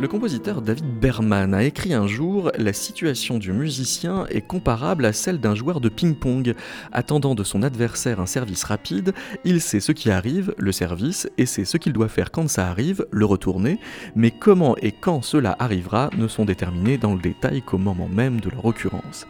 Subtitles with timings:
[0.00, 5.12] Le compositeur David Berman a écrit un jour La situation du musicien est comparable à
[5.12, 6.54] celle d'un joueur de ping-pong.
[6.90, 11.46] Attendant de son adversaire un service rapide, il sait ce qui arrive, le service, et
[11.46, 13.78] sait ce qu'il doit faire quand ça arrive, le retourner,
[14.16, 18.40] mais comment et quand cela arrivera ne sont déterminés dans le détail qu'au moment même
[18.40, 19.28] de leur occurrence.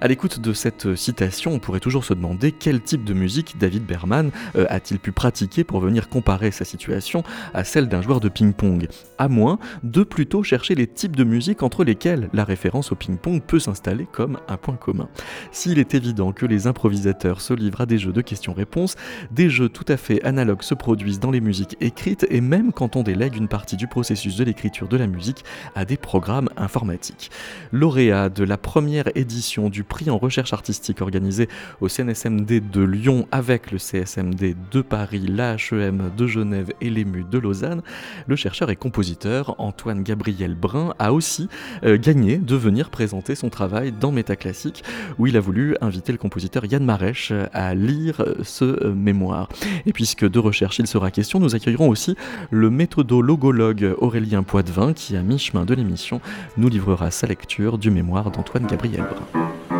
[0.00, 3.86] À l'écoute de cette citation, on pourrait toujours se demander quel type de musique David
[3.86, 7.22] Berman euh, a-t-il pu pratiquer pour venir comparer sa situation
[7.54, 11.62] à celle d'un joueur de ping-pong, à moins de plutôt chercher les types de musique
[11.62, 15.08] entre lesquels la référence au ping-pong peut s'installer comme un point commun.
[15.50, 18.96] S'il est évident que les improvisateurs se livrent à des jeux de questions-réponses,
[19.30, 22.96] des jeux tout à fait analogues se produisent dans les musiques écrites et même quand
[22.96, 25.44] on délègue une partie du processus de l'écriture de la musique
[25.74, 27.30] à des programmes informatiques.
[27.72, 31.48] Lauréat de la première édition du prix en recherche artistique organisé
[31.80, 37.38] au CNSMD de Lyon avec le CSMD de Paris, l'AHEM de Genève et l'EMU de
[37.38, 37.82] Lausanne,
[38.26, 41.48] le chercheur et compositeur Antoine Gabriel Brun a aussi
[41.84, 44.84] euh, gagné de venir présenter son travail dans Métaclassique
[45.18, 49.48] où il a voulu inviter le compositeur Yann Marèche à lire ce euh, mémoire.
[49.86, 52.16] Et puisque de recherche il sera question, nous accueillerons aussi
[52.50, 56.20] le méthodologologue Aurélien Poitvin qui, à mi-chemin de l'émission,
[56.56, 59.75] nous livrera sa lecture du mémoire d'Antoine Gabriel Brun.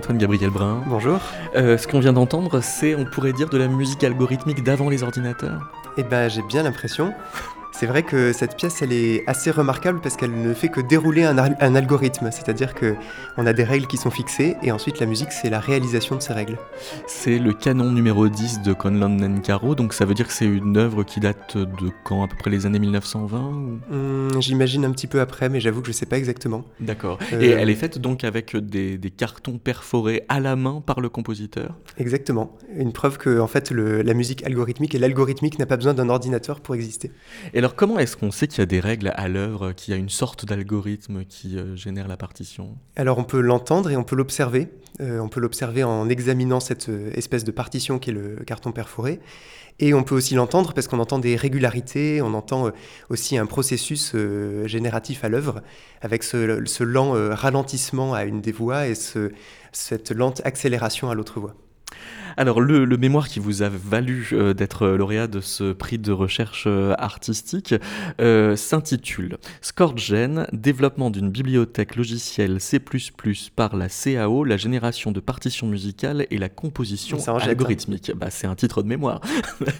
[0.00, 0.82] Antoine Gabriel Brun.
[0.86, 1.20] Bonjour.
[1.56, 5.02] Euh, ce qu'on vient d'entendre, c'est, on pourrait dire, de la musique algorithmique d'avant les
[5.02, 7.12] ordinateurs Eh ben, j'ai bien l'impression.
[7.80, 11.24] C'est vrai que cette pièce, elle est assez remarquable parce qu'elle ne fait que dérouler
[11.24, 12.94] un, algorithme, c'est-à-dire que
[13.38, 16.20] on a des règles qui sont fixées et ensuite la musique, c'est la réalisation de
[16.20, 16.58] ces règles.
[17.06, 20.76] C'est le canon numéro 10 de Conlon Nenkaro, donc ça veut dire que c'est une
[20.76, 25.06] œuvre qui date de quand, à peu près les années 1920 hum, J'imagine un petit
[25.06, 26.66] peu après, mais j'avoue que je ne sais pas exactement.
[26.80, 27.18] D'accord.
[27.32, 31.08] Euh, et elle est faite donc avec des, cartons perforés à la main par le
[31.08, 31.78] compositeur?
[31.96, 32.58] Exactement.
[32.76, 36.60] Une preuve que en fait la musique algorithmique et l'algorithmique n'a pas besoin d'un ordinateur
[36.60, 37.10] pour exister.
[37.54, 39.96] Et alors comment est-ce qu'on sait qu'il y a des règles à l'œuvre, qu'il y
[39.96, 42.76] a une sorte d'algorithme qui euh, génère la partition?
[42.96, 44.68] Alors on peut l'entendre et on peut l'observer.
[45.00, 48.72] Euh, on peut l'observer en examinant cette euh, espèce de partition qui est le carton
[48.72, 49.20] perforé.
[49.78, 52.70] Et on peut aussi l'entendre parce qu'on entend des régularités, on entend
[53.08, 54.14] aussi un processus
[54.66, 55.62] génératif à l'œuvre,
[56.02, 58.94] avec ce, lent ralentissement à une des voix et
[59.72, 61.54] cette lente accélération à l'autre voix.
[62.36, 66.64] Alors, le, mémoire qui vous a valu euh, d'être lauréat de ce prix de recherche
[66.66, 67.74] euh, artistique
[68.20, 72.80] euh, s'intitule ScoreGen, développement d'une bibliothèque logicielle C++
[73.54, 78.12] par la CAO, la génération de partitions musicales et la composition algorithmique.
[78.16, 79.20] Bah, c'est un titre de mémoire.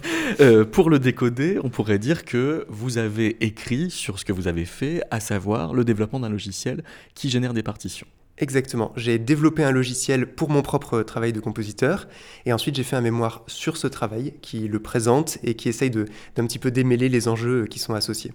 [0.71, 4.65] pour le décoder, on pourrait dire que vous avez écrit sur ce que vous avez
[4.65, 6.83] fait, à savoir le développement d'un logiciel
[7.15, 8.07] qui génère des partitions.
[8.41, 8.91] Exactement.
[8.95, 12.07] J'ai développé un logiciel pour mon propre travail de compositeur
[12.47, 15.91] et ensuite j'ai fait un mémoire sur ce travail qui le présente et qui essaye
[15.91, 16.05] d'un
[16.47, 18.33] petit peu démêler les enjeux qui sont associés.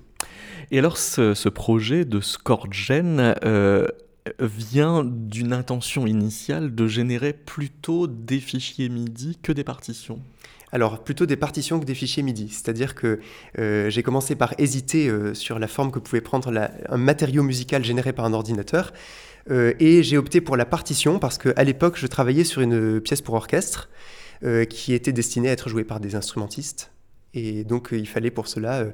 [0.70, 3.88] Et alors ce, projet de ScoreGen euh,
[4.38, 10.20] vient d'une intention initiale de générer plutôt des fichiers MIDI que des partitions?
[10.72, 13.20] Alors plutôt des partitions que des fichiers MIDI, c'est-à-dire que
[13.58, 16.52] euh, j'ai commencé par hésiter euh, sur la forme que pouvait prendre
[16.88, 18.92] un matériau musical généré par un ordinateur,
[19.50, 23.22] euh, et j'ai opté pour la partition parce qu'à l'époque, je travaillais sur une pièce
[23.22, 23.88] pour orchestre
[24.44, 26.92] euh, qui était destinée à être jouée par des instrumentistes.
[27.34, 28.86] Et donc, euh, il fallait pour cela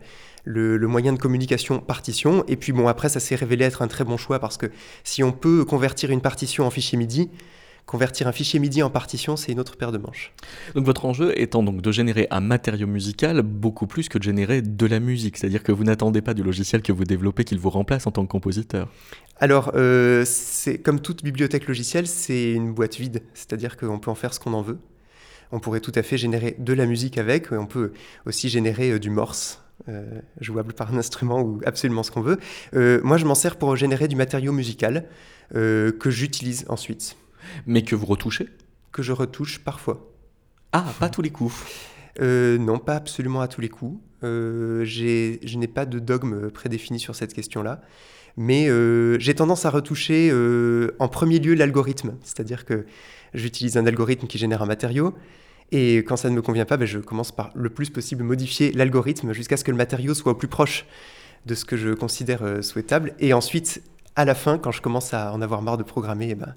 [0.45, 2.45] le, moyen de communication partition.
[2.49, 4.67] Et puis, bon, après, ça s'est révélé être un très bon choix parce que
[5.05, 7.31] si on peut convertir une partition en fichier MIDI,
[7.87, 10.33] Convertir un fichier MIDI en partition, c'est une autre paire de manches.
[10.75, 14.63] Donc votre enjeu étant donc de générer un matériau musical beaucoup plus que de générer
[14.63, 17.71] de la musique, c'est-à-dire que vous n'attendez pas du logiciel que vous développez qu'il vous
[17.71, 18.89] remplace en tant que compositeur.
[19.39, 24.15] Alors, euh, c'est comme toute bibliothèque logicielle, c'est une boîte vide, c'est-à-dire qu'on peut en
[24.15, 24.79] faire ce qu'on en veut.
[25.51, 27.93] On pourrait tout à fait générer de la musique avec, on peut
[28.25, 32.39] aussi générer euh, du morse, euh, jouable par un instrument ou absolument ce qu'on veut.
[33.03, 35.07] moi, je m'en sers pour générer du matériau musical
[35.53, 37.17] que j'utilise ensuite.
[37.67, 38.49] Mais que vous retouchez
[38.93, 40.13] Que je retouche parfois.
[40.73, 41.55] Ah, pas tous les coups
[42.21, 44.01] euh, Non, pas absolument à tous les coups.
[44.25, 47.83] Euh, je n'ai pas de dogme prédéfini sur cette question-là.
[48.39, 50.33] Mais euh, j'ai tendance à retoucher
[50.99, 52.15] en premier lieu l'algorithme.
[52.23, 52.87] C'est-à-dire que
[53.35, 55.15] j'utilise un algorithme qui génère un matériau.
[55.73, 58.73] Et quand ça ne me convient pas, ben, je commence par le plus possible modifier
[58.73, 60.87] l'algorithme jusqu'à ce que le matériau soit au plus proche
[61.47, 63.15] de ce que je considère souhaitable.
[63.21, 63.83] Et ensuite,
[64.17, 66.55] à la fin, quand je commence à en avoir marre de programmer, eh ben,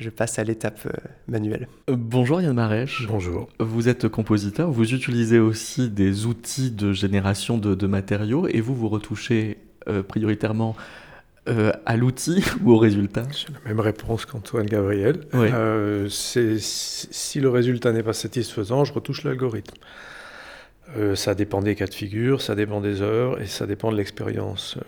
[0.00, 0.90] je passe à l'étape euh,
[1.28, 1.68] manuelle.
[1.90, 3.06] Euh, bonjour Yann Marèche.
[3.06, 3.48] Bonjour.
[3.60, 8.88] Vous êtes compositeur, vous utilisez aussi des outils de génération de, matériaux et vous vous
[8.88, 9.58] retouchez
[9.88, 10.74] euh, prioritairement
[11.84, 13.24] à l'outil ou au résultat?
[13.32, 15.26] J'ai la même réponse qu'Antoine Gabriel.
[16.08, 19.74] si le résultat n'est pas satisfaisant, je retouche l'algorithme.
[21.14, 24.78] ça dépend des cas de figure, ça dépend des heures et ça dépend de l'expérience.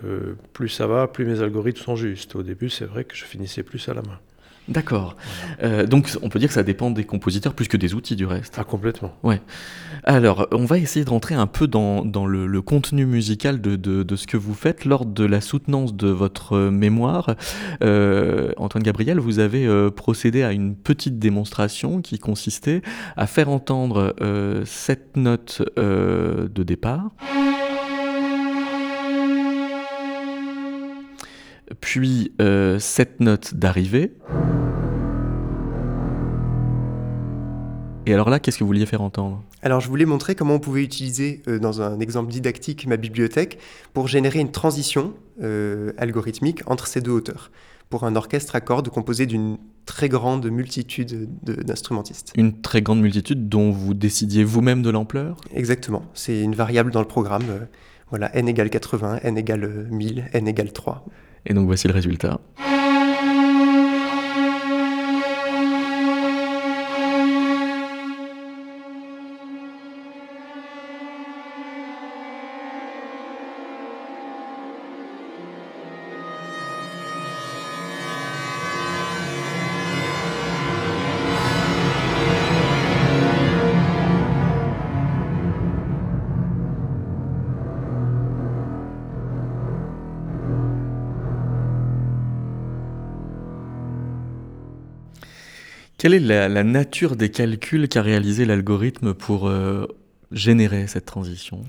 [0.53, 2.35] plus ça va, plus mes algorithmes sont justes.
[2.35, 4.19] Au début, c'est vrai que je finissais plus à la main.
[4.69, 5.17] D'accord.
[5.61, 8.25] Euh, donc on peut dire que ça dépend des compositeurs plus que des outils du
[8.25, 8.55] reste.
[8.57, 9.13] Ah complètement.
[9.21, 9.41] Ouais.
[10.05, 14.03] Alors on va essayer de rentrer un peu dans, dans le, contenu musical de, de,
[14.03, 17.35] de, ce que vous faites lors de la soutenance de votre mémoire.
[17.83, 22.81] Euh, Antoine Gabriel, vous avez euh, procédé à une petite démonstration qui consistait
[23.17, 24.15] à faire entendre
[24.65, 27.11] cette note de départ.
[31.83, 34.13] Puis euh, cette note d'arrivée.
[38.05, 39.43] Et alors là, qu'est-ce que vous vouliez faire entendre?
[39.61, 43.59] Alors je voulais montrer comment on pouvait utiliser, euh, dans un exemple didactique, ma bibliothèque
[43.93, 47.51] pour générer une transition euh, algorithmique entre ces deux hauteurs,
[47.89, 52.31] pour un orchestre à cordes composé d'une très grande multitude d'instrumentistes.
[52.37, 55.35] Une très grande multitude dont vous décidiez vous-même de l'ampleur?
[55.53, 57.67] Exactement, c'est une variable dans le programme.
[58.09, 61.05] voilà, n égale 80, n égale 1000, n égale 3.
[61.45, 62.39] Et donc voici le résultat.
[96.03, 99.87] Quelle est la, nature des calculs qu'a réalisé l'algorithme pour euh,
[100.33, 101.63] générer cette transition?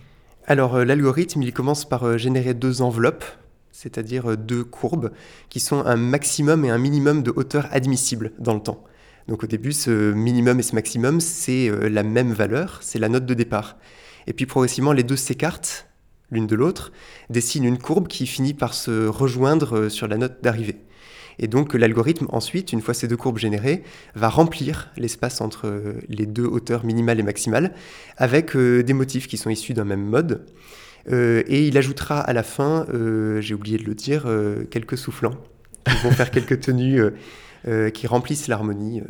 [0.49, 3.25] Alors euh, l'algorithme, il commence par euh, générer deux enveloppes,
[3.71, 5.13] c'est-à-dire deux courbes,
[5.51, 8.83] qui sont un maximum et un minimum de hauteur admissible dans le temps.
[9.29, 13.27] Donc au début, ce minimum et ce maximum, c'est la même valeur, c'est la note
[13.27, 13.77] de départ.
[14.27, 15.87] Et puis progressivement, les deux s'écartent
[16.33, 16.91] l'une de l'autre,
[17.31, 20.81] dessinent une courbe qui finit par se rejoindre sur la note d'arrivée.
[21.39, 23.83] Et donc l'algorithme, ensuite, une fois ces deux courbes générées,
[24.15, 27.73] va remplir l'espace entre euh, les deux hauteurs minimales et maximales
[28.17, 30.47] avec euh, des motifs qui sont issus d'un même mode.
[31.11, 32.87] Euh, et il ajoutera à la fin,
[33.41, 34.27] j'ai oublié de le dire,
[34.71, 35.37] quelques soufflants
[35.87, 37.01] qui vont faire quelques tenues
[37.93, 39.03] qui remplissent l'harmonie,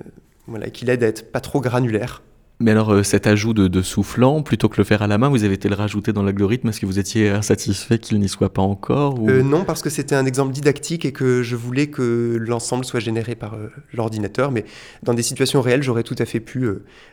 [0.46, 2.22] voilà, qui l'aident à être pas trop granulaire.
[2.64, 5.44] Mais alors, euh, cet ajout de, soufflant, plutôt que le faire à la main, vous
[5.44, 6.70] avez été le rajouter dans l'algorithme?
[6.70, 10.14] Est-ce que vous étiez insatisfait qu'il n'y soit pas encore euh, Non, parce que c'était
[10.14, 14.50] un exemple didactique et que je voulais que l'ensemble soit généré par euh, l'ordinateur.
[14.50, 14.64] Mais
[15.02, 16.66] dans des situations réelles, j'aurais tout à fait pu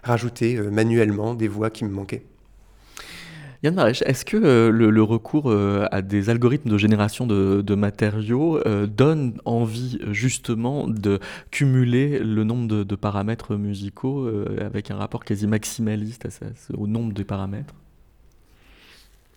[0.04, 2.24] rajouter manuellement des voix qui me manquaient.
[3.64, 8.58] Yann Marèche, est-ce que euh, le, recours euh, à des algorithmes de génération de, matériaux
[8.66, 11.20] euh, donne envie justement de
[11.52, 16.28] cumuler le nombre de, paramètres musicaux avec un rapport quasi maximaliste
[16.76, 17.74] au nombre de paramètres?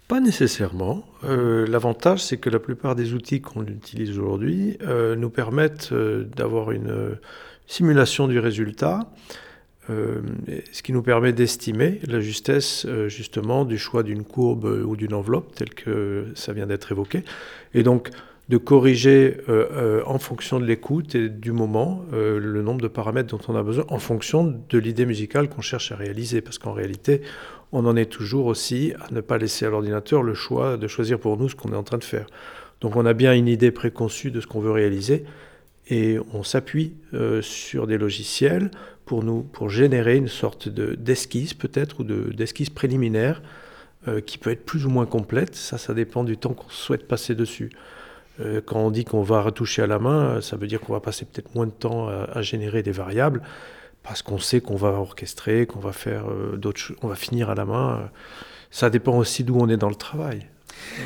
[0.08, 1.04] Pas nécessairement.
[1.22, 4.76] L'avantage, c'est que la plupart des outils qu'on utilise aujourd'hui
[5.16, 7.16] nous permettent d'avoir une
[7.66, 9.00] simulation du résultat
[9.90, 10.22] euh,
[10.72, 14.96] ce qui nous permet d'estimer la justesse euh, justement du choix d'une courbe euh, ou
[14.96, 17.22] d'une enveloppe telle que ça vient d'être évoqué,
[17.74, 18.10] et donc
[18.48, 19.38] de corriger
[20.04, 23.86] en fonction de l'écoute et du moment le nombre de paramètres dont on a besoin
[23.88, 27.22] en fonction de l'idée musicale qu'on cherche à réaliser, parce qu'en réalité
[27.72, 31.18] on en est toujours aussi à ne pas laisser à l'ordinateur le choix de choisir
[31.18, 32.26] pour nous ce qu'on est en train de faire.
[32.82, 35.24] Donc on a bien une idée préconçue de ce qu'on veut réaliser,
[35.88, 36.94] et on s'appuie
[37.42, 38.70] sur des logiciels
[39.04, 43.42] pour, nous, pour générer une sorte d'esquisse peut-être ou d'esquisse préliminaire
[44.24, 45.54] qui peut être plus ou moins complète.
[45.54, 47.70] Ça, ça dépend du temps qu'on souhaite passer dessus.
[48.64, 51.26] quand on dit qu'on va retoucher à la main, ça veut dire qu'on va passer
[51.26, 53.42] peut-être moins de temps à générer des variables
[54.04, 57.56] parce qu'on sait qu'on va orchestrer, qu'on va faire euh, d'autres on va finir à
[57.56, 58.10] la main.
[58.70, 60.46] Ça dépend aussi d'où on est dans le travail.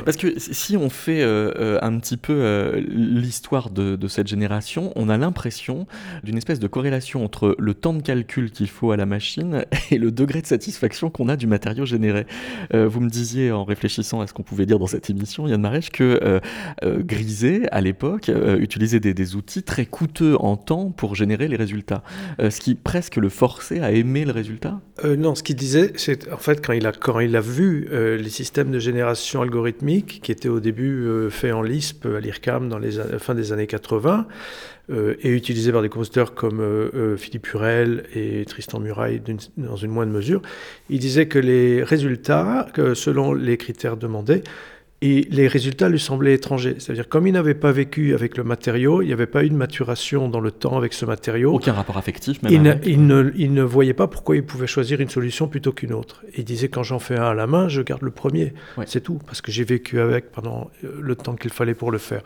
[0.05, 4.93] Parce que si on fait euh, euh, un petit peu euh, l'histoire de, cette génération,
[4.97, 5.87] on a l'impression
[6.25, 9.99] d'une espèce de corrélation entre le temps de calcul qu'il faut à la machine et
[9.99, 12.27] le degré de satisfaction qu'on a du matériau généré.
[12.73, 15.91] vous me disiez en réfléchissant à ce qu'on pouvait dire dans cette émission, Yann Marèche,
[15.91, 16.41] que
[16.83, 22.03] Grisé, à l'époque, utilisait des, des, outils très coûteux en temps pour générer les résultats.
[22.39, 24.81] ce qui presque le forçait à aimer le résultat?
[25.05, 28.31] Non, ce qu'il disait, c'est en fait quand il a, quand il a vu les
[28.31, 32.69] systèmes de génération algorithmique algorithmique qui était au début euh, fait en Lisp à l'IRCAM
[32.69, 34.27] dans les fin des années 80
[34.91, 39.21] euh, et utilisé par des compositeurs comme euh, Philippe Hurel et Tristan Muraille
[39.57, 40.43] dans une moindre mesure.
[40.91, 44.43] Il disait que les résultats, selon les critères demandés,
[45.01, 46.75] et les résultats lui semblaient étrangers.
[46.79, 49.55] C'est-à-dire, comme il n'avait pas vécu avec le matériau, il n'y avait pas eu de
[49.55, 51.55] maturation dans le temps avec ce matériau.
[51.55, 52.53] Aucun rapport affectif, même.
[52.53, 55.73] Il, ne, il, ne, il ne, voyait pas pourquoi il pouvait choisir une solution plutôt
[55.73, 56.25] qu'une autre.
[56.37, 58.55] Il disait, quand j'en fais un à la main, je garde le premier.
[58.87, 61.99] C'est tout, parce que j'ai vécu avec pendant euh, le temps qu'il fallait pour le
[61.99, 62.23] faire.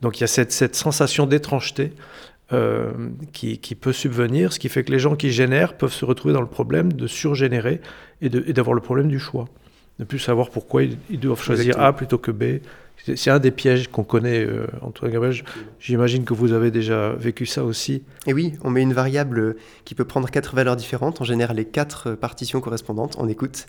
[0.00, 1.92] Donc il y a cette, cette sensation d'étrangeté
[2.52, 2.92] euh,
[3.34, 6.32] qui, qui, peut subvenir, ce qui fait que les gens qui génèrent peuvent se retrouver
[6.32, 7.80] dans le problème de surgénérer
[8.22, 9.46] et d'avoir le problème du choix
[9.98, 12.60] ne plus savoir pourquoi ils, doivent choisir A plutôt que B.
[13.14, 15.36] C'est un des pièges qu'on connaît, euh, Antoine Gabriel.
[15.78, 18.02] J'imagine que vous avez déjà vécu ça aussi.
[18.26, 21.20] Et oui, on met une variable qui peut prendre quatre valeurs différentes.
[21.20, 23.66] On génère les quatre partitions correspondantes, on écoute,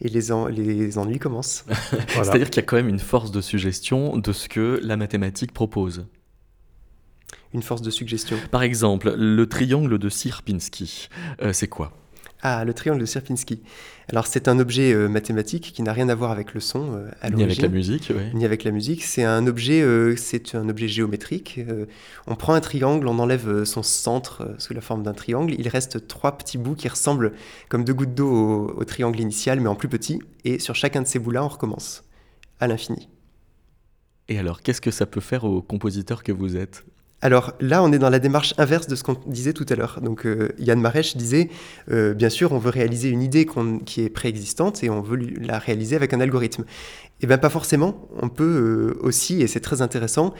[0.00, 1.64] et les, les ennuis commencent.
[2.08, 5.52] C'est-à-dire qu'il y a quand même une force de suggestion de ce que la mathématique
[5.52, 6.06] propose.
[7.54, 8.36] Une force de suggestion.
[8.50, 11.08] Par exemple, le triangle de Sierpinski,
[11.40, 11.92] euh, c'est quoi?
[12.42, 13.62] Ah, le triangle de Sierpinski.
[14.08, 17.10] Alors, c'est un objet euh, mathématique qui n'a rien à voir avec le son euh,
[17.20, 18.22] à Ni avec la musique, oui.
[18.34, 19.02] Ni avec la musique.
[19.02, 21.60] C'est un objet, euh, c'est un objet géométrique.
[22.26, 25.54] on prend un triangle, on enlève son centre sous la forme d'un triangle.
[25.58, 27.32] Il reste trois petits bouts qui ressemblent
[27.68, 30.20] comme deux gouttes d'eau au, au triangle initial, mais en plus petit.
[30.44, 32.04] Et sur chacun de ces bouts-là, on recommence
[32.60, 33.08] à l'infini.
[34.28, 36.84] Et alors, qu'est-ce que ça peut faire au compositeur que vous êtes?
[37.26, 39.98] Alors là, on est dans la démarche inverse de ce qu'on disait tout à l'heure.
[40.00, 41.50] Donc euh, Yann Marèche disait,
[41.90, 43.48] euh, bien sûr, on veut réaliser une idée
[43.84, 46.64] qui est préexistante et on veut la réaliser avec un algorithme.
[47.20, 50.34] Eh bien pas forcément, on peut euh, aussi, et c'est très intéressant,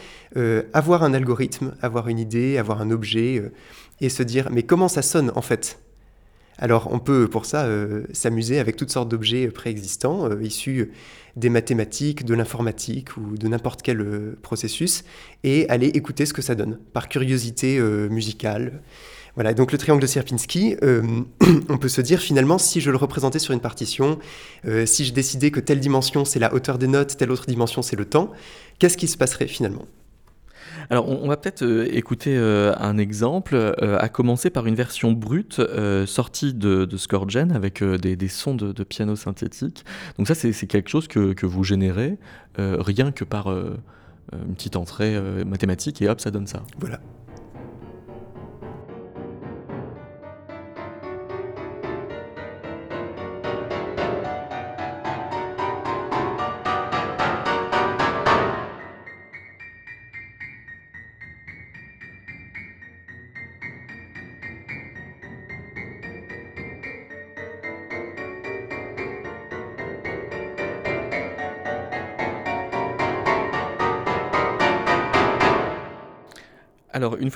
[0.72, 3.42] avoir un algorithme, avoir une idée, avoir un objet,
[4.00, 5.80] et se dire, mais comment ça sonne en fait?
[6.58, 7.68] Alors on peut pour ça
[8.12, 10.90] s'amuser avec toutes sortes d'objets préexistants, issus
[11.36, 15.04] des mathématiques, de l'informatique ou de n'importe quel euh, processus
[15.44, 18.82] et aller écouter ce que ça donne par curiosité euh, musicale.
[19.34, 21.02] Voilà, donc le triangle de Sierpinski, euh,
[21.68, 24.18] on peut se dire finalement, si je le représentais sur une partition,
[24.86, 27.96] si je décidais que telle dimension c'est la hauteur des notes, telle autre dimension c'est
[27.96, 28.32] le temps,
[28.78, 29.84] qu'est-ce qui se passerait finalement?
[30.90, 35.12] Alors, on, va peut-être euh, écouter euh, un exemple, euh, à commencer par une version
[35.12, 35.60] brute
[36.06, 39.84] sortie de, de ScoreGen avec des, sons de, piano synthétique.
[40.18, 42.18] Donc ça, c'est quelque chose que, que vous générez
[42.58, 46.62] rien que par une petite entrée mathématique et hop, ça donne ça.
[46.78, 47.00] Voilà.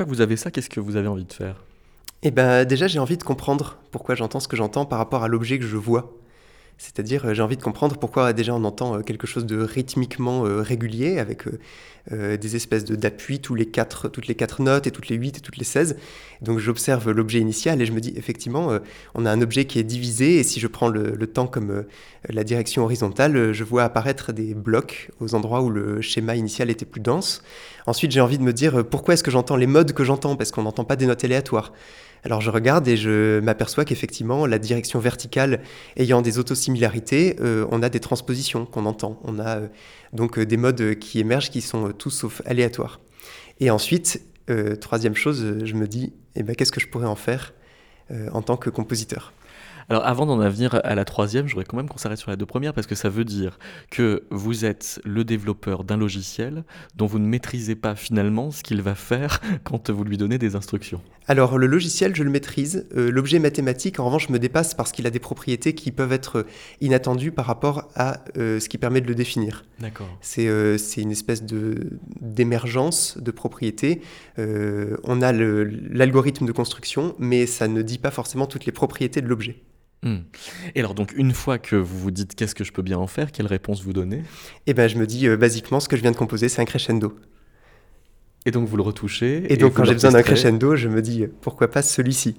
[0.04, 1.64] Que vous avez ça, qu'est-ce que vous avez envie de faire?
[2.23, 5.28] Eh ben, déjà, j'ai envie de comprendre pourquoi j'entends ce que j'entends par rapport à
[5.28, 6.12] l'objet que je vois.
[6.80, 10.46] C'est-à-dire, euh, j'ai envie de comprendre pourquoi déjà on entend euh, quelque chose de rythmiquement
[10.46, 11.44] euh, régulier, avec
[12.10, 15.58] des espèces d'appui les quatre, toutes les quatre notes, et toutes les huit et toutes
[15.58, 15.96] les 16.
[16.40, 18.78] Donc j'observe l'objet initial et je me dis, effectivement,
[19.14, 21.84] on a un objet qui est divisé, et si je prends le temps comme
[22.28, 26.87] la direction horizontale, je vois apparaître des blocs aux endroits où le schéma initial était
[26.87, 27.42] plus dense.
[27.87, 30.37] Ensuite, j'ai envie de me dire, pourquoi est-ce que j'entends les modes que j'entends?
[30.37, 31.72] Parce qu'on n'entend pas des notes aléatoires.
[32.25, 35.61] Alors je regarde et je m'aperçois qu'effectivement, la direction verticale
[35.97, 39.19] ayant des autosimilarités, euh, on a des transpositions qu'on entend.
[39.25, 39.69] On a euh,
[40.12, 43.00] donc euh, des modes qui émergent qui sont tous sauf aléatoires.
[43.61, 44.23] Et ensuite,
[44.81, 47.53] troisième chose, je me dis, eh ben, qu'est-ce que je pourrais en faire
[48.33, 49.33] en tant que compositeur?
[49.90, 52.37] Alors avant d'en venir à la troisième, je voudrais quand même qu'on s'arrête sur la
[52.37, 53.59] deux premières parce que ça veut dire
[53.90, 56.62] que vous êtes le développeur d'un logiciel
[56.94, 60.54] dont vous ne maîtrisez pas finalement ce qu'il va faire quand vous lui donnez des
[60.54, 61.02] instructions.
[61.26, 62.87] Alors le logiciel, je le maîtrise.
[62.97, 66.47] Euh, l'objet mathématique, en revanche, me dépasse parce qu'il a des propriétés qui peuvent être
[66.80, 69.64] inattendues par rapport à euh, ce qui permet de le définir.
[69.80, 70.06] D'accord.
[70.20, 74.02] C'est euh, une espèce d'émergence de, propriétés.
[74.38, 79.26] on a l'algorithme de construction, mais ça ne dit pas forcément toutes les propriétés de
[79.26, 79.56] l'objet.
[80.02, 80.21] Hmm.
[80.75, 83.07] Et alors donc une fois que vous vous dites qu'est-ce que je peux bien en
[83.07, 84.23] faire, quelle réponse vous donnez?
[84.66, 87.19] Eh ben je me dis basiquement ce que je viens de composer c'est un crescendo.
[88.47, 89.52] Et donc vous le retouchez.
[89.52, 92.37] Et, donc quand j'ai besoin d'un crescendo, je me dis pourquoi pas celui-ci?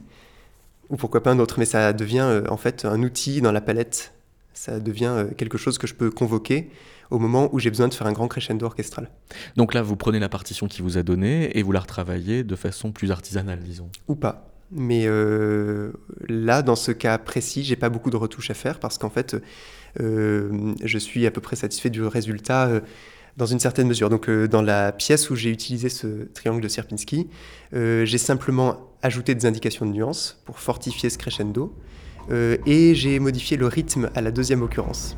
[0.89, 1.59] Ou pourquoi pas un autre.
[1.59, 4.13] Mais ça devient euh, en fait un outil dans la palette.
[4.53, 6.69] Ça devient euh, quelque chose que je peux convoquer
[7.11, 9.09] au moment où j'ai besoin de faire un grand crescendo orchestral.
[9.57, 12.55] Donc là, vous prenez la partition qui vous a donnée et vous la retravaillez de
[12.55, 13.89] façon plus artisanale, disons.
[14.07, 14.50] Ou pas.
[14.71, 15.91] Mais euh,
[16.27, 19.35] là, dans ce cas précis, j'ai pas beaucoup de retouches à faire parce qu'en fait,
[19.97, 22.81] je suis à peu près satisfait du résultat
[23.37, 24.09] dans une certaine mesure.
[24.09, 27.27] Donc euh, dans la pièce où j'ai utilisé ce triangle de Sierpinski,
[27.73, 31.75] euh, j'ai simplement ajouté des indications de nuances pour fortifier ce crescendo
[32.29, 35.17] euh, et j'ai modifié le rythme à la deuxième occurrence.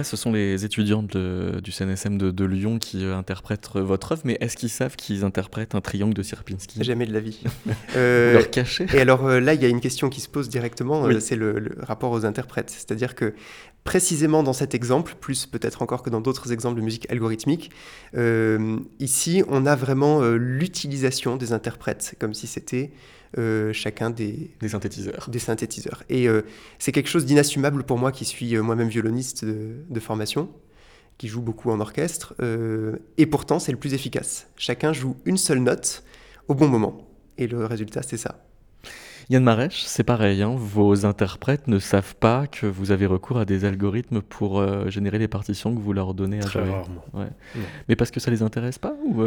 [0.00, 4.38] Là, ce sont les étudiants du CNSM de, Lyon qui euh, interprètent votre œuvre, mais
[4.40, 6.82] est-ce qu'ils savent qu'ils interprètent un triangle de Sierpinski?
[6.82, 7.42] Jamais de la vie.
[7.96, 10.48] euh, leur cacher Et alors euh, là, il y a une question qui se pose
[10.48, 12.70] directement, euh, c'est le, rapport aux interprètes.
[12.70, 13.34] C'est-à-dire que
[13.84, 17.70] précisément dans cet exemple, plus peut-être encore que dans d'autres exemples de musique algorithmique,
[18.98, 22.90] ici, on a vraiment l'utilisation des interprètes, comme si c'était
[23.38, 25.28] euh, chacun des, des synthétiseurs.
[25.30, 26.02] Des synthétiseurs.
[26.08, 26.42] Et euh,
[26.78, 30.50] c'est quelque chose d'inassumable pour moi qui suis euh, moi-même violoniste de, formation,
[31.16, 32.34] qui joue beaucoup en orchestre.
[33.18, 34.48] et pourtant, c'est le plus efficace.
[34.56, 36.02] Chacun joue une seule note
[36.48, 37.06] au bon moment.
[37.38, 38.49] Et le résultat, c'est ça.
[39.30, 40.54] Yann Marèche, c'est pareil, hein.
[40.56, 45.28] vos interprètes ne savent pas que vous avez recours à des algorithmes pour générer les
[45.28, 46.70] partitions que vous leur donnez à Très jouer.
[46.70, 47.04] rarement.
[47.88, 49.22] Mais parce que ça les intéresse pas ou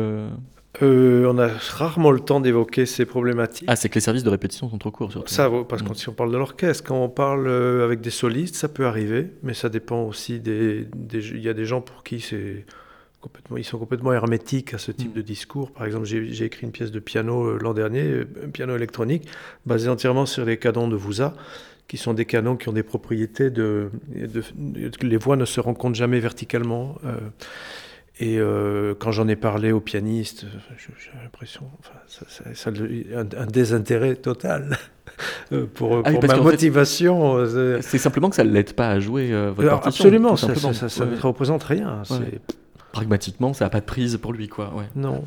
[0.81, 3.67] euh, on a rarement le temps d'évoquer ces problématiques.
[3.69, 5.31] Ah, c'est que les services de répétition sont trop courts, surtout.
[5.31, 5.95] Ça, parce que mm.
[5.95, 9.31] si on parle de l'orchestre, quand on parle euh, avec des solistes, ça peut arriver,
[9.43, 10.87] mais ça dépend aussi des.
[11.13, 12.65] Il y a des gens pour qui c'est
[13.23, 15.17] complètement, ils sont complètement hermétiques à ce type mm.
[15.17, 15.71] de discours.
[15.71, 19.27] Par exemple, j'ai écrit une pièce de piano euh, l'an dernier, un piano électronique,
[19.65, 21.33] basé entièrement sur les canons de Vouza
[21.87, 23.91] qui sont des canons qui ont des propriétés de,
[25.01, 26.95] les voix ne se rencontrent jamais verticalement.
[28.19, 30.45] Et euh, quand j'en ai parlé au pianiste,
[30.77, 34.77] j'ai l'impression, enfin, ça, ça, un, désintérêt total
[35.51, 37.37] euh, pour, ah ma motivation.
[37.37, 40.05] Euh, c'est simplement que ça ne l'aide pas à jouer votre partition.
[40.05, 42.03] Absolument, ça, ne représente rien.
[42.93, 44.71] Pragmatiquement, ça n'a pas de prise pour lui, quoi.
[44.95, 45.23] Non.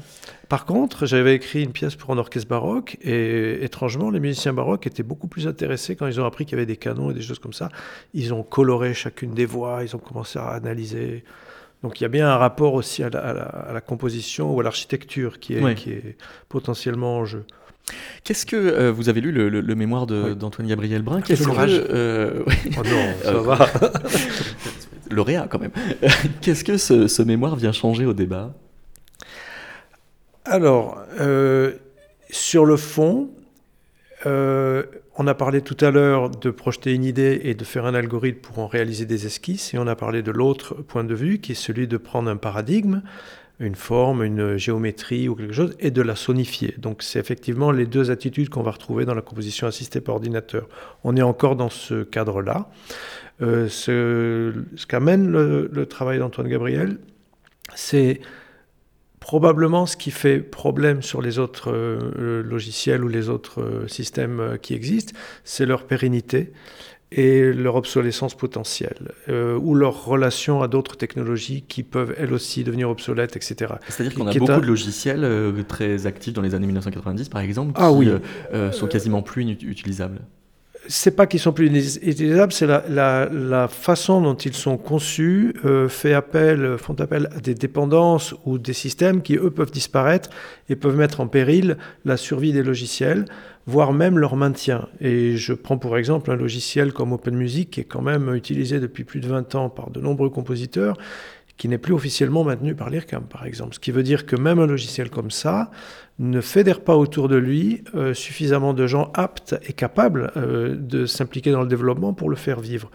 [0.48, 4.87] Par contre, j'avais écrit une pièce pour un orchestre baroque et étrangement, les musiciens baroques
[4.87, 7.22] étaient beaucoup plus intéressés quand ils ont appris qu'il y avait des canons et des
[7.22, 7.68] choses comme ça.
[8.14, 11.24] Ils ont coloré chacune des voix, ils ont commencé à analyser.
[11.83, 15.55] Donc il y a bien un rapport aussi à la, composition ou à l'architecture qui
[15.55, 16.16] est, qui est
[16.48, 17.44] potentiellement en jeu.
[18.24, 21.20] Qu'est-ce que euh, vous avez lu le, mémoire d'Antoine Gabriel Brun?
[21.20, 22.42] Quel courage euh,
[22.76, 23.59] Oh non, ça va.
[25.10, 25.72] Lauréat quand même.
[26.40, 28.54] Qu'est-ce que ce, mémoire vient changer au débat?
[30.44, 31.72] Alors, euh,
[32.30, 33.30] sur le fond,
[35.18, 38.40] on a parlé tout à l'heure de projeter une idée et de faire un algorithme
[38.40, 41.52] pour en réaliser des esquisses, et on a parlé de l'autre point de vue, qui
[41.52, 43.02] est celui de prendre un paradigme,
[43.58, 46.74] une forme, une géométrie ou quelque chose, et de la sonifier.
[46.78, 50.68] Donc c'est effectivement les deux attitudes qu'on va retrouver dans la composition assistée par ordinateur.
[51.04, 52.68] On est encore dans ce cadre-là.
[53.42, 54.52] Euh, ce,
[54.88, 56.98] qu'amène le travail d'Antoine Gabriel,
[57.74, 58.20] c'est
[59.26, 64.56] Probablement, ce qui fait problème sur les autres euh, logiciels ou les autres euh, systèmes
[64.62, 66.52] qui existent, c'est leur pérennité
[67.12, 72.90] et leur obsolescence potentielle, ou leur relation à d'autres technologies qui peuvent elles aussi devenir
[72.90, 73.74] obsolètes, etc.
[73.88, 77.90] C'est-à-dire qu'on a beaucoup de logiciels très actifs dans les années 1990, par exemple, ah,
[77.90, 78.10] qui oui.
[78.72, 80.20] sont quasiment plus utilisables.
[80.88, 81.66] c'est pas qu'ils sont plus
[82.02, 87.54] utilisables, c'est la, façon dont ils sont conçus euh, fait appel, font appel à des
[87.54, 90.30] dépendances ou des systèmes qui, eux, peuvent disparaître
[90.68, 93.24] et peuvent mettre en péril la survie des logiciels,
[93.66, 94.88] voire même leur maintien.
[95.00, 99.05] Et je prends pour exemple un logiciel comme OpenMusic, qui est quand même utilisé depuis
[99.05, 100.96] plus de 20 ans par de nombreux compositeurs,
[101.57, 103.74] qui n'est plus officiellement maintenu par l'IRCAM, par exemple.
[103.74, 105.70] Ce qui veut dire que même un logiciel comme ça
[106.18, 111.07] ne fédère pas autour de lui euh, suffisamment de gens aptes et capables euh, de
[111.07, 112.90] s'impliquer dans le développement pour le faire vivre.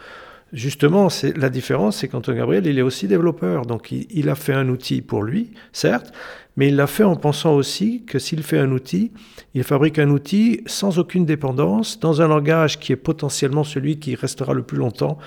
[0.53, 1.07] Justement,
[1.37, 5.01] la différence, c'est qu'Antoine Gabriel, il est aussi développeur, donc il, a fait un outil
[5.01, 6.11] pour lui, certes,
[6.57, 9.11] mais il l'a fait en pensant aussi que s'il fait un outil,
[9.53, 14.15] il fabrique un outil sans aucune dépendance, dans un langage qui est potentiellement celui qui
[14.15, 15.17] restera le plus longtemps,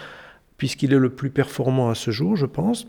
[0.58, 2.86] puisqu'il est le plus performant à ce jour, je pense.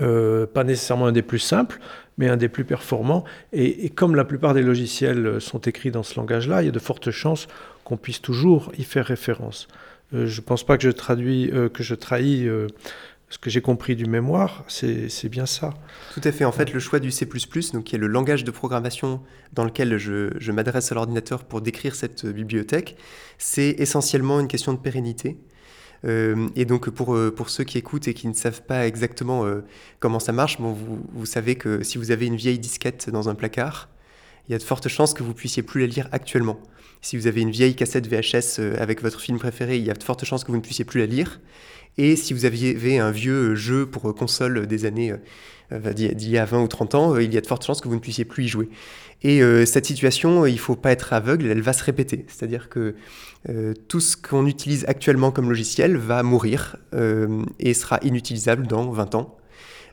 [0.00, 1.78] Euh, pas nécessairement un des plus simples,
[2.16, 3.24] mais un des plus performants.
[3.52, 6.78] Et, comme la plupart des logiciels sont écrits dans ce langage-là, il y a de
[6.78, 7.48] fortes chances
[7.84, 9.68] qu'on puisse toujours y faire référence.
[10.14, 12.48] Euh, je ne pense pas que je traduis, euh, que je trahis
[13.32, 15.72] ce que j'ai compris du mémoire, c'est bien ça.
[16.12, 16.44] Tout à fait.
[16.44, 17.26] En fait, le choix du C++,
[17.72, 19.22] donc, qui est le langage de programmation
[19.54, 22.98] dans lequel je, m'adresse à l'ordinateur pour décrire cette bibliothèque,
[23.38, 25.38] c'est essentiellement une question de pérennité.
[26.04, 29.46] Euh, et donc pour, euh, pour ceux qui écoutent et qui ne savent pas exactement
[29.46, 29.64] euh,
[29.98, 33.88] comment ça marche, vous, savez que si vous avez une vieille disquette dans un placard,
[34.46, 36.60] il y a de fortes chances que vous puissiez plus la lire actuellement.
[37.02, 40.02] Si vous avez une vieille cassette VHS avec votre film préféré, il y a de
[40.02, 41.40] fortes chances que vous ne puissiez plus la lire.
[41.98, 45.12] Et si vous aviez un vieux jeu pour console des années
[45.70, 47.96] d'il y a 20 ou 30 ans, il y a de fortes chances que vous
[47.96, 48.70] ne puissiez plus y jouer.
[49.24, 52.24] Et euh, cette situation, il ne faut pas être aveugle, elle va se répéter.
[52.28, 52.94] C'est-à-dire que
[53.48, 58.90] euh, tout ce qu'on utilise actuellement comme logiciel va mourir euh, et sera inutilisable dans
[58.90, 59.36] 20 ans.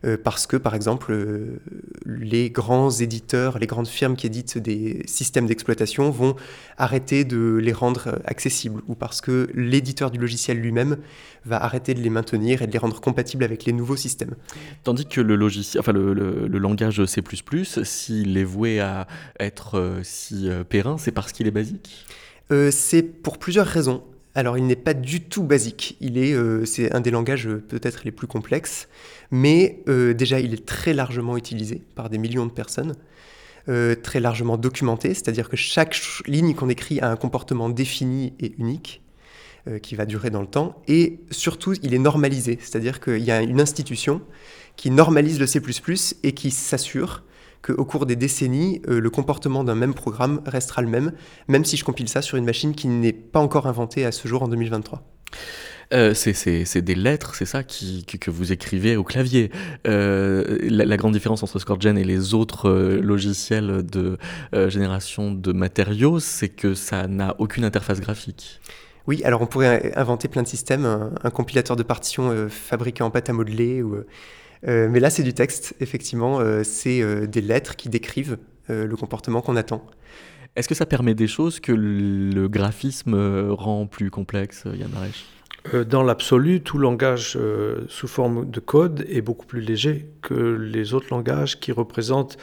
[0.05, 1.59] Euh, parce que, par exemple, euh,
[2.05, 6.35] les grands éditeurs, les grandes firmes qui éditent des systèmes d'exploitation vont
[6.77, 10.97] arrêter de les rendre accessibles, ou parce que l'éditeur du logiciel lui-même
[11.45, 14.35] va arrêter de les maintenir et de les rendre compatibles avec les nouveaux systèmes.
[14.83, 17.21] Tandis que le, logiciel, enfin le, le, langage C++,
[17.83, 19.07] s'il est voué à
[19.39, 22.05] être euh, si périn, c'est parce qu'il est basique?
[22.71, 24.03] C'est pour plusieurs raisons.
[24.35, 25.97] Alors, il n'est pas du tout basique.
[26.01, 28.87] Est, c'est un des langages peut-être les plus complexes
[29.31, 32.95] mais euh, déjà il est très largement utilisé par des millions de personnes,
[33.67, 38.53] euh, très largement documenté, c'est-à-dire que chaque ligne qu'on écrit a un comportement défini et
[38.57, 39.01] unique
[39.67, 43.31] euh, qui va durer dans le temps, et surtout il est normalisé, c'est-à-dire qu'il y
[43.31, 44.21] a une institution
[44.75, 45.59] qui normalise le C⁇
[46.23, 47.23] et qui s'assure
[47.61, 51.11] qu'au cours des décennies, le comportement d'un même programme restera le même,
[51.47, 54.27] même si je compile ça sur une machine qui n'est pas encore inventée à ce
[54.27, 55.03] jour en 2023.
[55.91, 59.51] Euh, c'est des lettres, c'est ça qui, que vous écrivez au clavier.
[59.87, 64.17] Euh, la, grande différence entre ScoreGen et les autres euh, logiciels de
[64.53, 68.61] génération de matériaux, c'est que ça n'a aucune interface graphique.
[69.07, 73.29] Oui, alors on pourrait inventer plein de systèmes, un, compilateur de partitions fabriqué en pâte
[73.29, 73.81] à modeler.
[73.81, 74.03] Ou,
[74.63, 76.39] mais là, c'est du texte, effectivement.
[76.63, 79.85] c'est des lettres qui décrivent le comportement qu'on attend.
[80.55, 83.15] Est-ce que ça permet des choses que le graphisme
[83.51, 85.25] rend plus complexe, Yann Arèche
[85.73, 90.33] euh, dans l'absolu, tout langage euh, sous forme de code est beaucoup plus léger que
[90.33, 92.37] les autres langages qui représentent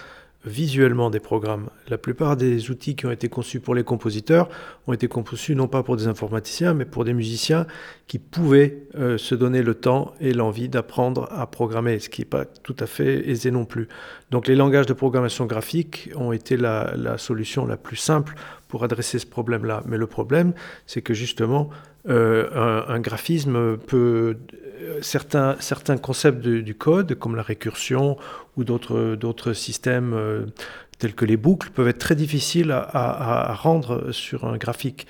[0.47, 1.69] visuellement des programmes.
[1.89, 4.49] La plupart des outils qui ont été conçus pour les compositeurs
[4.87, 7.67] ont été conçus non pas pour des informaticiens, mais pour des musiciens
[8.07, 12.27] qui pouvaient euh, se donner le temps et l'envie d'apprendre à programmer, ce qui n'est
[12.27, 13.89] pas tout à fait aisé non plus.
[14.31, 18.35] Donc les langages de programmation graphique ont été la, solution la plus simple
[18.69, 19.83] pour adresser ce problème-là.
[19.87, 20.53] Mais le problème,
[20.87, 21.71] c'est que justement,
[22.09, 24.37] euh, un, graphisme peut...
[24.81, 28.17] Euh, certains, certains concepts du code, comme la récursion
[28.57, 30.47] ou d'autres systèmes euh,
[30.99, 35.07] tels que les boucles, peuvent être très difficiles à, rendre sur un graphique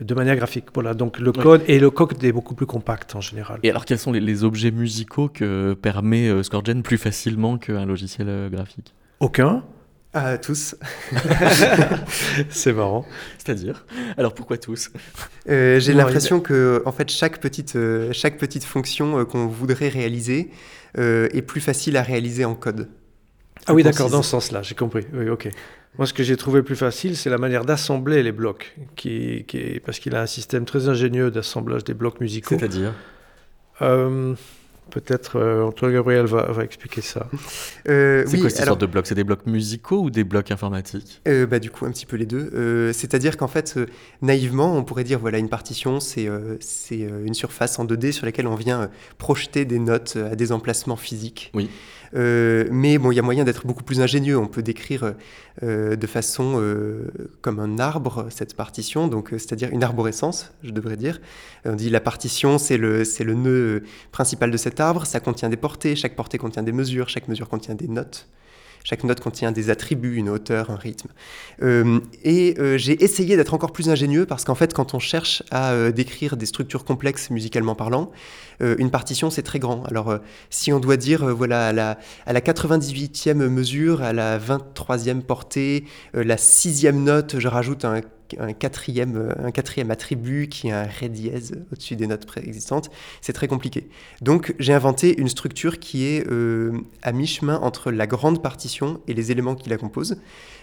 [0.00, 0.66] de manière graphique.
[0.74, 3.60] Voilà, donc le code et le code est beaucoup plus compact en général.
[3.62, 8.92] Et alors quels sont les, objets musicaux que permet ScoreGen plus facilement qu'un logiciel graphique?
[9.20, 9.62] Aucun.
[10.16, 10.76] Ah, tous.
[12.48, 13.04] c'est marrant.
[13.36, 13.84] C'est-à-dire?
[14.16, 14.92] Alors pourquoi tous?
[15.48, 19.88] Euh, J'ai l'impression que en fait chaque petite, euh, chaque petite fonction euh, qu'on voudrait
[19.88, 20.50] réaliser
[20.96, 22.88] est plus facile à réaliser en code.
[23.66, 25.04] Ah oui, d'accord, dans ce sens-là, j'ai compris.
[25.12, 25.48] Oui, ok.
[25.98, 29.80] Moi, ce que j'ai trouvé plus facile, c'est la manière d'assembler les blocs, qui, qui
[29.84, 32.54] parce qu'il a un système très ingénieux d'assemblage des blocs musicaux.
[32.56, 32.92] C'est-à-dire?
[34.90, 37.28] Peut-être euh, Antoine Gabriel va, va expliquer ça.
[37.86, 41.20] Euh, c'est quoi cette sorte de blocs C'est des blocs musicaux ou des blocs informatiques?
[41.28, 42.50] Euh, bah, Du coup, un petit peu les deux.
[42.54, 43.78] Euh, c'est-à-dire qu'en fait,
[44.22, 46.28] naïvement, on pourrait dire voilà, une partition, c'est
[46.60, 50.96] c'est une surface en 2D sur laquelle on vient projeter des notes à des emplacements
[50.96, 51.50] physiques.
[51.52, 51.68] Oui.
[52.14, 54.38] Euh, mais bon, il y a moyen d'être beaucoup plus ingénieux.
[54.38, 55.14] On peut décrire
[55.62, 57.08] euh, de façon euh,
[57.40, 61.20] comme un arbre cette partition, donc c'est-à-dire une arborescence, je devrais dire.
[61.64, 65.06] On dit la partition, c'est le, c'est le nœud principal de cet arbre.
[65.06, 65.96] Ça contient des portées.
[65.96, 67.08] Chaque portée contient des mesures.
[67.08, 68.28] Chaque mesure contient des notes.
[68.84, 71.08] Chaque note contient des attributs, une hauteur, un rythme.
[71.62, 75.42] Euh, et euh, j'ai essayé d'être encore plus ingénieux parce qu'en fait, quand on cherche
[75.50, 78.12] à euh, décrire des structures complexes musicalement parlant,
[78.60, 79.82] une partition, c'est très grand.
[79.86, 80.16] Alors,
[80.48, 85.84] si on doit dire, voilà, à la, à la 98e mesure, à la 23e portée,
[86.14, 88.00] la sixième note, je rajoute un
[88.38, 92.90] un quatrième, un quatrième attribut qui est un ré dièse au-dessus des notes préexistantes.
[93.20, 93.88] C'est très compliqué.
[94.20, 99.14] Donc j'ai inventé une structure qui est euh, à mi-chemin entre la grande partition et
[99.14, 100.16] les éléments qui la composent,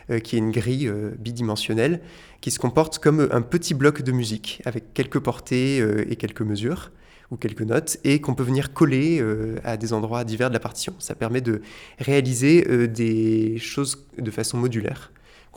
[0.10, 2.02] euh, qui est une grille euh, bidimensionnelle
[2.42, 5.78] qui se comporte comme un petit bloc de musique avec quelques portées
[6.10, 6.92] et quelques mesures
[7.30, 9.24] ou quelques notes, et qu'on peut venir coller
[9.64, 10.96] à des endroits divers de la partition.
[10.98, 11.62] Ça permet de
[12.00, 15.12] réaliser des choses de façon modulaire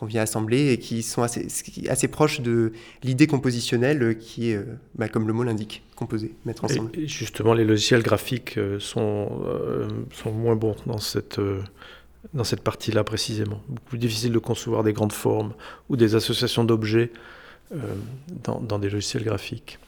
[0.04, 1.46] qu'on vient assembler et qui sont assez,
[1.88, 4.64] assez proches de l'idée compositionnelle qui est, euh,
[4.96, 6.90] bah, comme le mot l'indique, composer, mettre ensemble.
[6.94, 11.40] Et justement, les logiciels graphiques euh, sont, euh, sont moins bons dans cette,
[12.34, 13.62] dans cette partie-là précisément.
[13.68, 15.54] Beaucoup plus difficile de concevoir des grandes formes
[15.88, 17.10] ou des associations d'objets
[18.44, 19.78] dans, dans, des logiciels graphiques.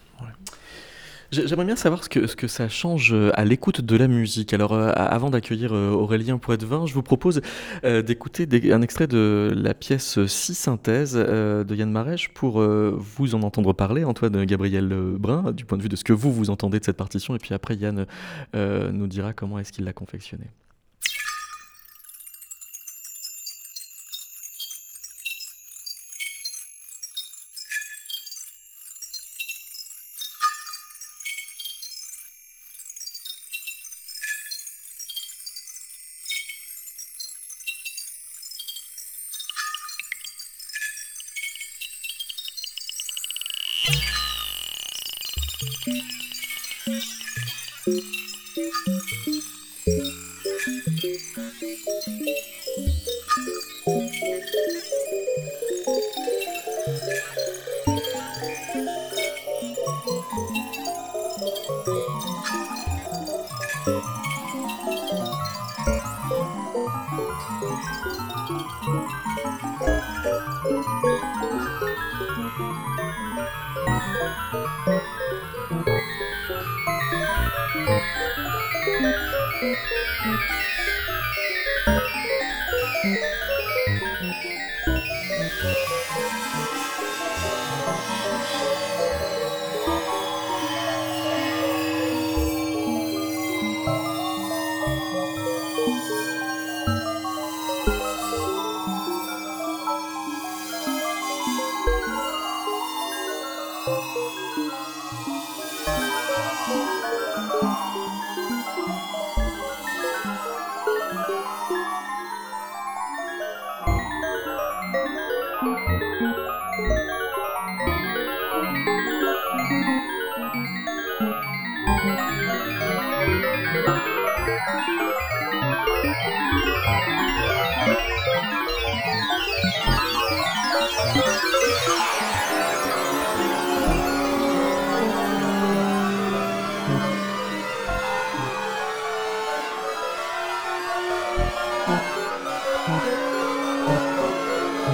[1.33, 4.53] J'aimerais bien savoir ce que, ce que ça change euh, à l'écoute de la musique.
[4.53, 7.41] Alors, euh, avant d'accueillir euh, Aurélien Poitvin, je vous propose
[7.83, 13.73] d'écouter un extrait de la pièce Six synthèse de Yann Marèche pour vous en entendre
[13.73, 16.85] parler, Antoine Gabriel Brun, du point de vue de ce que vous, vous entendez de
[16.85, 17.35] cette partition.
[17.35, 18.07] Et puis après, Yann
[18.55, 20.51] nous dira comment est-ce qu'il l'a confectionnée.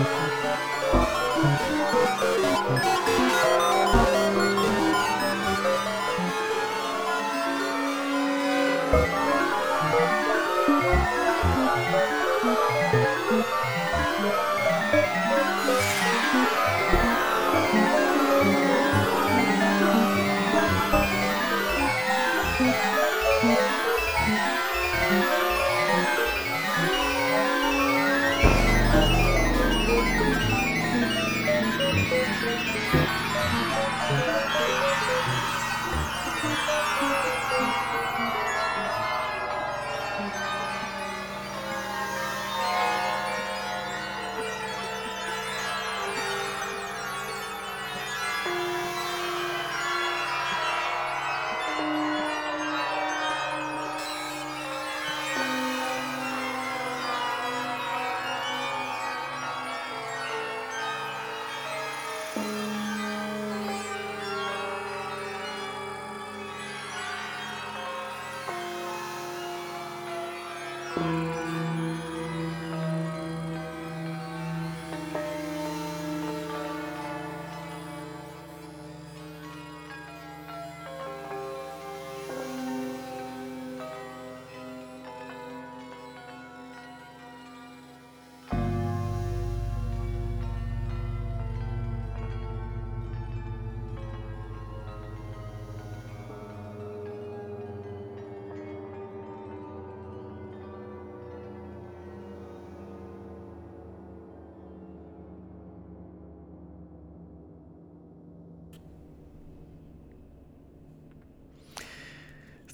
[0.02, 0.31] Bye.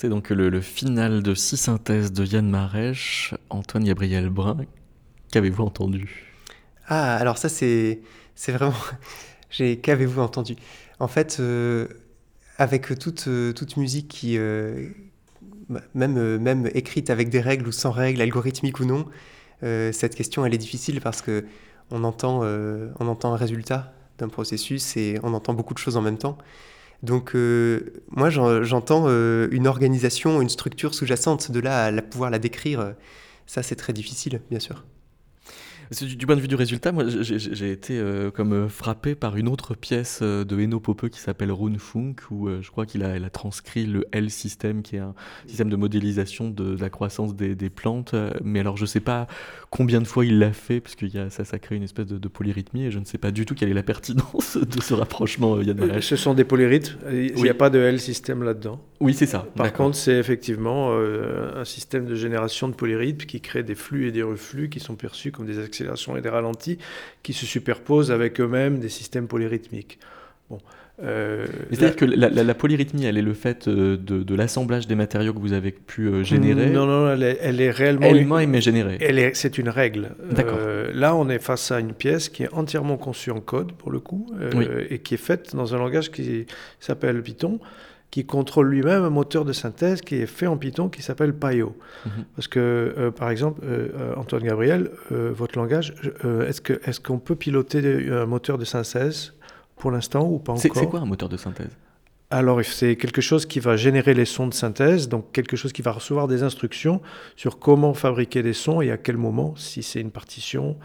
[0.01, 4.59] C'est donc le, final de six synthèses de Yann Marèche, Antoine Gabriel Brun.
[5.33, 6.33] Qu'avez-vous entendu?
[6.87, 8.01] Ah, alors ça, c'est,
[8.37, 8.77] c'est vraiment.
[9.83, 10.55] Qu'avez-vous entendu?
[11.01, 11.89] En fait, euh,
[12.59, 14.39] avec toute, euh, toute musique qui.
[14.39, 14.87] Euh,
[15.95, 19.05] même, même écrite avec des règles ou sans règles, algorithmiques ou non,
[19.61, 21.45] cette question, elle est difficile parce que
[21.91, 26.03] on entend, on entend un résultat d'un processus et on entend beaucoup de choses en
[26.03, 26.39] même temps.
[27.03, 32.39] Donc euh, moi j'entends euh, une organisation, une structure sous-jacente, de là à pouvoir la
[32.39, 32.95] décrire,
[33.47, 34.85] ça c'est très difficile bien sûr.
[35.90, 39.48] Du, point de vue du résultat, moi j'ai été euh, comme euh, frappé par une
[39.48, 43.31] autre pièce euh, de Eno Pope qui s'appelle Runfunk, où je crois qu'il a, a,
[43.31, 45.14] transcrit le L-système, qui est un
[45.46, 48.14] système de modélisation de, la croissance des, plantes.
[48.42, 49.27] Mais alors je ne sais pas
[49.70, 52.07] combien de fois il l'a fait, parce que y a, ça, ça crée une espèce
[52.07, 54.92] de, polyrythmie, et je ne sais pas du tout quelle est la pertinence de ce
[54.92, 58.85] rapprochement, Yann Ce sont des polyrythmes, il n'y a pas de L-système là-dedans.
[59.01, 59.46] Oui, c'est ça.
[59.57, 64.12] Par contre, c'est effectivement un système de génération de polyrythmes qui crée des flux et
[64.12, 66.79] des reflux qui sont perçus comme des accélérations et des ralentis
[67.23, 69.99] qui se superposent avec eux-mêmes des systèmes polyrythmiques.
[70.51, 70.59] Bon.
[71.01, 75.38] Euh, C'est-à-dire que la, polyrythmie, elle est le fait euh, de, l'assemblage des matériaux que
[75.38, 78.07] vous avez pu euh, générer Non, non, elle est, elle est réellement...
[78.07, 79.31] Elle-même est générée.
[79.35, 80.11] C'est une règle.
[80.33, 80.59] D'accord.
[80.93, 84.01] là, on est face à une pièce qui est entièrement conçue en code, pour le
[84.01, 84.27] coup,
[84.91, 86.47] et qui est faite dans un langage qui
[86.81, 87.61] s'appelle Python
[88.11, 91.77] qui contrôle lui-même un moteur de synthèse qui est fait en Python qui s'appelle PyO.
[92.07, 92.12] Mhm.
[92.35, 95.94] Parce que, euh, par exemple, euh, euh, Antoine Gabriel, votre langage,
[96.47, 99.35] est-ce qu'on est qu'on peut piloter un moteur de synthèse
[99.77, 101.71] pour l'instant ou pas encore C'est quoi un moteur de synthèse?
[102.31, 105.81] Alors, c'est quelque chose qui va générer les sons de synthèse, donc quelque chose qui
[105.81, 107.01] va recevoir des instructions
[107.37, 110.77] sur comment fabriquer les sons et à quel moment, si c'est une partition,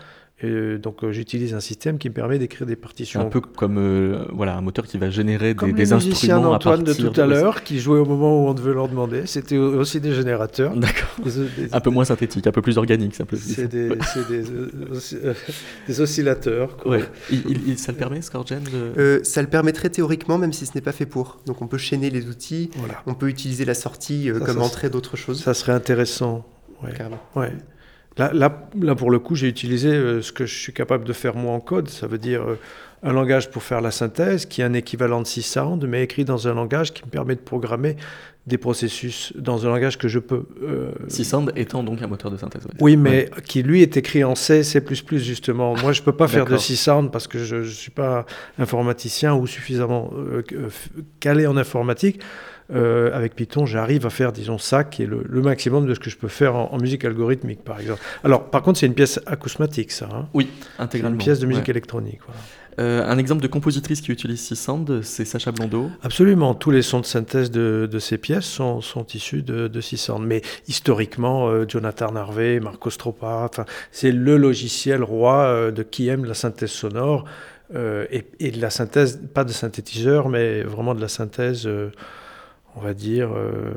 [0.77, 3.21] donc euh, j'utilise un système qui me permet d'écrire des partitions.
[3.21, 6.84] Un peu comme euh, voilà, un moteur qui va générer des, des instruments d'Antoine à
[6.84, 9.25] partir de tout à l'heure, qui jouait au moment où on devait leur demander.
[9.25, 10.75] C'était aussi des générateurs.
[10.75, 11.10] D'accord.
[11.71, 13.15] Un peu moins synthétique, un peu plus organique.
[13.38, 13.95] C'est des, des,
[14.51, 15.34] euh,
[15.88, 16.77] des, oscillateurs.
[16.86, 17.03] Ouais.
[17.32, 18.63] Il, ça le permet, Scorgen
[19.23, 21.39] Ça le permettrait théoriquement, même si ce n'est pas fait pour.
[21.45, 23.01] Donc on peut chaîner les outils, voilà.
[23.06, 25.41] on peut utiliser la sortie comme entrée d'autres choses.
[25.41, 26.45] Ça serait intéressant.
[26.84, 26.91] Ouais.
[27.36, 27.53] Ouais.
[28.17, 28.49] Là, là,
[28.95, 31.60] pour le coup, j'ai utilisé euh, ce que je suis capable de faire moi en
[31.60, 31.89] code.
[31.89, 32.60] Ça veut dire euh,
[33.02, 36.47] un langage pour faire la synthèse, qui est un équivalent de Csound, mais écrit dans
[36.47, 37.97] un langage qui me permet de programmer
[38.45, 40.45] des processus dans un langage que je peux.
[40.62, 40.91] Euh...
[41.56, 42.67] étant donc un moteur de synthèse.
[42.82, 45.76] Oui, mais qui lui est écrit en C, C++ justement.
[45.78, 48.26] Moi, je ne peux pas faire de Csound parce que je ne suis pas
[48.60, 50.43] informaticien ou suffisamment euh,
[51.19, 52.19] calé en informatique.
[52.71, 56.10] Euh, avec Python, j'arrive à faire, disons, ça qui est le, maximum de ce que
[56.10, 58.02] je peux faire en, musique algorithmique, par exemple.
[58.23, 60.08] Alors, par contre, c'est une pièce acousmatique, ça.
[60.13, 60.49] Hein oui,
[60.80, 61.15] intégralement.
[61.15, 62.19] Une pièce de musique électronique.
[62.80, 65.91] Euh, un exemple de compositrice qui utilise Sysand, c'est Sacha Blondeau.
[66.02, 70.19] Absolument, tous les sons de synthèse de, ces pièces sont, issus de, de Sysand.
[70.19, 73.52] Mais historiquement, euh, Jonathan Harvey, Marco Stropa,
[73.91, 77.26] c'est le logiciel roi de qui aime la synthèse sonore
[77.76, 81.67] et, et, de la synthèse, pas de synthétiseur, mais vraiment de la synthèse
[82.75, 83.73] on va dire, euh,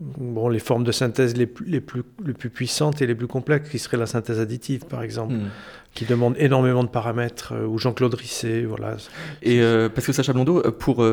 [0.00, 3.26] bon, les formes de synthèse les plus, les, plus, les plus puissantes et les plus
[3.26, 5.50] complexes, qui seraient la synthèse additive, par exemple, hmm.
[5.94, 8.96] qui demande énormément de paramètres, euh, ou Jean-Claude Risset, voilà.
[9.42, 11.04] Et euh, parce que Sacha Blondeau, pour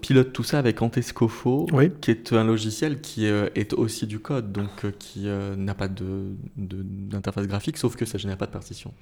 [0.00, 1.66] pilote tout ça avec Antescofo,
[2.00, 7.48] qui est un logiciel qui est aussi du code, donc qui n'a pas d'interface de,
[7.48, 8.92] graphique, sauf que ça génère pas de partition.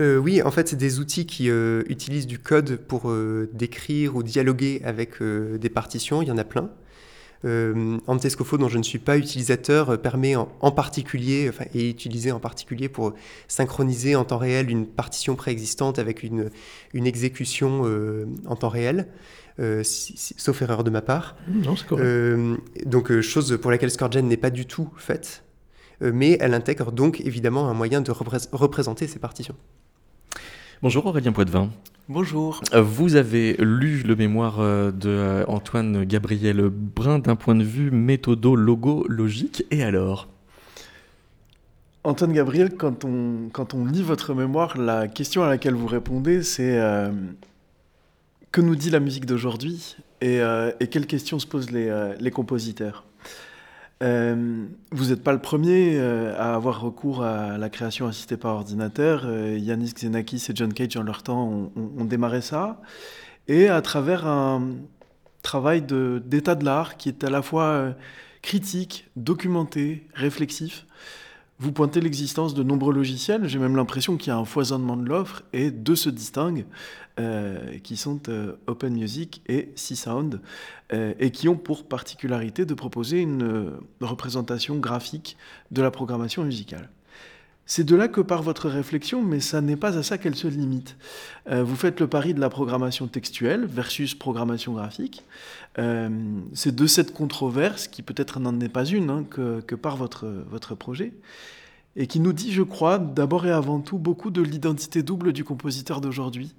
[0.00, 4.16] Euh, oui, en fait, c'est des outils qui euh, utilisent du code pour euh, décrire
[4.16, 6.22] ou dialoguer avec des partitions.
[6.22, 6.70] Il y en a plein.
[8.08, 12.88] Antescofo, dont je ne suis pas utilisateur, permet en, particulier, enfin, est utilisé en particulier
[12.88, 13.14] pour
[13.46, 16.50] synchroniser en temps réel une partition préexistante avec une,
[16.92, 17.84] une exécution
[18.46, 19.06] en temps réel.
[19.84, 21.36] sauf erreur de ma part.
[21.46, 22.60] Non, c'est correct.
[22.84, 25.44] donc, chose pour laquelle ScoreGen n'est pas du tout faite,
[26.00, 29.54] mais elle intègre donc évidemment un moyen de représenter ces partitions.
[30.82, 31.70] Bonjour Aurélien Poitvin.
[32.06, 32.60] Bonjour.
[32.74, 37.64] Euh, vous avez lu le mémoire euh, de euh, Antoine Gabriel Brun d'un point de
[37.64, 39.64] vue méthodo-logo-logique.
[39.70, 40.28] Et alors?
[42.04, 46.42] Antoine Gabriel, quand on, quand on lit votre mémoire, la question à laquelle vous répondez,
[46.42, 46.78] c'est
[48.52, 49.96] que nous dit la musique d'aujourd'hui?
[50.20, 50.40] Et,
[50.78, 53.05] et, quelles questions se posent les, les compositeurs?
[54.02, 58.56] Euh, vous n'êtes pas le premier euh, à avoir recours à la création assistée par
[58.56, 59.22] ordinateur.
[59.24, 62.80] Euh, Yanis Xenakis et John Cage, en leur temps, ont, démarré ça.
[63.48, 64.74] Et à travers un
[65.42, 67.94] travail d'état de, l'art qui est à la fois
[68.42, 70.86] critique, documenté, réflexif,
[71.58, 75.08] Vous pointez l'existence de nombreux logiciels, j'ai même l'impression qu'il y a un foisonnement de
[75.08, 76.66] l'offre et deux se distinguent,
[77.18, 80.42] euh, qui sont euh, Open Music et C-Sound,
[80.92, 85.38] euh, et qui ont pour particularité de proposer une représentation graphique
[85.70, 86.90] de la programmation musicale.
[87.66, 90.46] C'est de là que part votre réflexion, mais ça n'est pas à ça qu'elle se
[90.46, 90.96] limite.
[91.50, 95.24] vous faites le pari de la programmation textuelle versus programmation graphique.
[95.76, 100.26] c'est de cette controverse, qui peut-être n'en est pas une, hein, que, que, part votre,
[100.48, 101.12] votre projet
[101.96, 105.44] et qui nous dit, je crois, d'abord et avant tout, beaucoup de l'identité double du
[105.44, 106.54] compositeur d'aujourd'hui,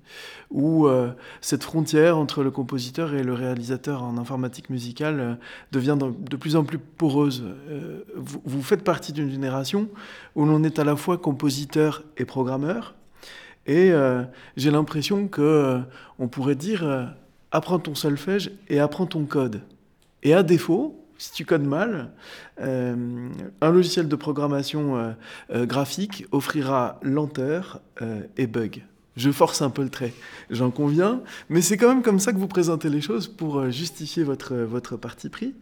[0.49, 1.11] où euh,
[1.41, 5.33] cette frontière entre le compositeur et le réalisateur en informatique musicale euh,
[5.71, 7.43] devient de, plus en plus poreuse.
[7.69, 9.89] Euh, vous, faites partie d'une génération
[10.35, 12.95] où l'on est à la fois compositeur et programmeur,
[13.67, 13.91] et
[14.55, 15.81] j'ai l'impression que
[16.19, 17.11] on pourrait dire
[17.51, 19.61] apprends ton solfège et apprends ton code.
[20.23, 22.11] Et à défaut, si tu codes mal,
[22.61, 23.30] euh,
[23.61, 25.11] un logiciel de programmation euh,
[25.51, 27.82] euh, graphique offrira lenteur
[28.38, 28.84] et bug.
[29.15, 30.13] Je force un peu le trait,
[30.51, 34.24] j'en conviens, mais c'est quand même comme ça que vous présentez les choses pour justifier
[34.24, 35.55] votre, parti pris.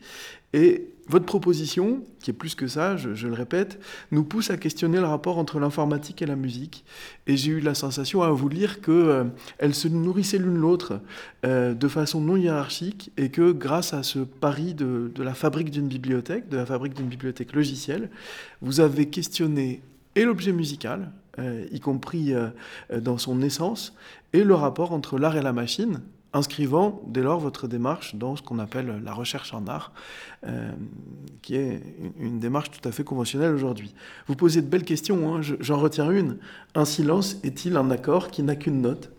[1.08, 3.80] Votre proposition, qui est plus que ça, je, le répète,
[4.12, 6.84] nous pousse à questionner le rapport entre l'informatique et la musique.
[7.28, 11.00] Et j'ai eu la sensation à vous lire qu'elles euh, se nourrissaient l'une l'autre
[11.46, 15.88] euh, de façon non hiérarchique et que grâce à ce pari de, la fabrique d'une
[15.88, 18.10] bibliothèque, de la fabrique d'une bibliothèque logicielle,
[18.62, 19.82] vous avez questionné
[20.16, 22.34] et l'objet musical, euh, y compris
[22.90, 23.94] dans son essence,
[24.34, 26.02] et le rapport entre l'art et la machine,
[26.36, 29.94] inscrivant dès lors votre démarche dans ce qu'on appelle la recherche en art,
[30.46, 30.70] euh,
[31.42, 31.82] qui est
[32.20, 33.96] une démarche tout à fait conventionnelle aujourd'hui.
[34.28, 35.42] Vous posez de belles questions, hein.
[35.42, 36.38] j'en retiens une.
[36.76, 39.12] Un silence est-il un accord qui n'a qu'une note?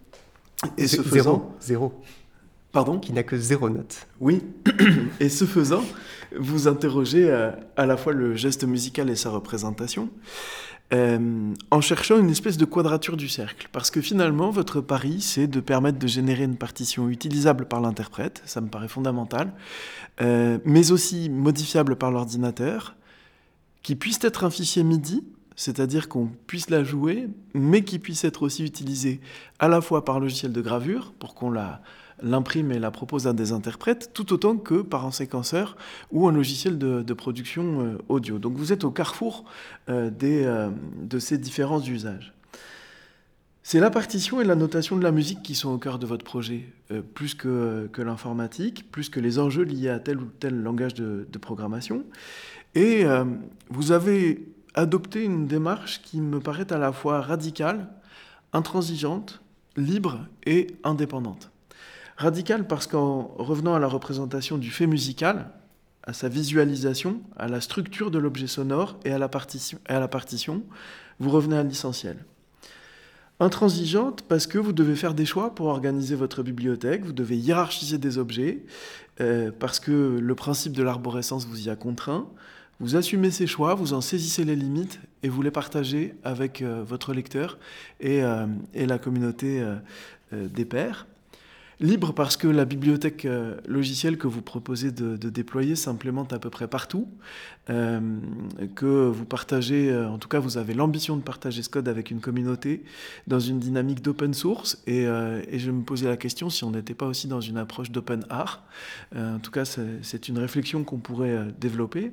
[0.77, 1.95] Et ce faisant, zéro.
[2.71, 2.99] Pardon?
[2.99, 4.07] Qui n'a que zéro note.
[4.21, 4.43] Oui.
[5.21, 5.83] Et ce faisant,
[6.39, 10.11] vous interrogez euh, à la fois le geste musical et sa représentation.
[10.93, 13.69] Euh, en cherchant une espèce de quadrature du cercle.
[13.73, 18.41] Parce que finalement, votre pari, c'est de permettre de générer une partition utilisable par l'interprète,
[18.47, 19.53] ça me paraît fondamental,
[20.21, 22.95] euh, mais aussi modifiable par l'ordinateur,
[23.83, 25.25] qui puisse être un fichier MIDI,
[25.57, 29.21] c'est-à-dire qu'on puisse la jouer, mais qui puisse être aussi utilisé
[29.59, 31.83] à la fois par logiciel de gravure, pour qu'on la
[32.23, 35.77] l'imprime et la propose à des interprètes, tout autant que par un séquenceur
[36.11, 38.39] ou un logiciel de, production euh, audio.
[38.39, 39.45] Donc vous êtes au carrefour
[39.89, 40.71] euh, euh,
[41.03, 42.33] de ces différents usages.
[43.63, 46.25] C'est la partition et la notation de la musique qui sont au cœur de votre
[46.25, 46.67] projet,
[47.15, 51.39] plus que, que l'informatique, plus que les enjeux liés à tel ou tel langage de
[51.41, 52.05] programmation.
[52.77, 53.05] Et
[53.69, 57.89] vous avez adopté une démarche qui me paraît à la fois radicale,
[58.53, 59.43] intransigeante,
[59.77, 61.51] libre et indépendante.
[62.17, 65.51] Radical parce qu'en revenant à la représentation du fait musical,
[66.07, 70.63] à sa visualisation, à la structure de l'objet sonore et à la, partition,
[71.19, 72.17] vous revenez à l'essentiel.
[73.39, 77.99] Intransigeante parce que vous devez faire des choix pour organiser votre bibliothèque, vous devez hiérarchiser
[77.99, 78.65] des objets,
[79.21, 82.29] euh, parce que le principe de l'arborescence vous y a contraint.
[82.81, 86.83] Vous assumez ces choix, vous en saisissez les limites et vous les partagez avec euh,
[86.87, 87.59] votre lecteur
[88.01, 89.63] et, euh, et la communauté
[90.33, 91.07] des pairs.
[91.79, 96.49] Libre parce que la bibliothèque euh, logicielle que vous proposez de, déployer s'implémente à peu
[96.49, 97.07] près partout,
[97.69, 98.01] euh,
[98.75, 102.11] que vous partagez, euh, en tout cas vous avez l'ambition de partager ce code avec
[102.11, 102.83] une communauté
[103.27, 107.07] dans une dynamique d'open source, et, je me posais la question si on n'était pas
[107.07, 108.65] aussi dans une approche d'open art.
[109.15, 112.13] en tout cas c'est une réflexion qu'on pourrait développer.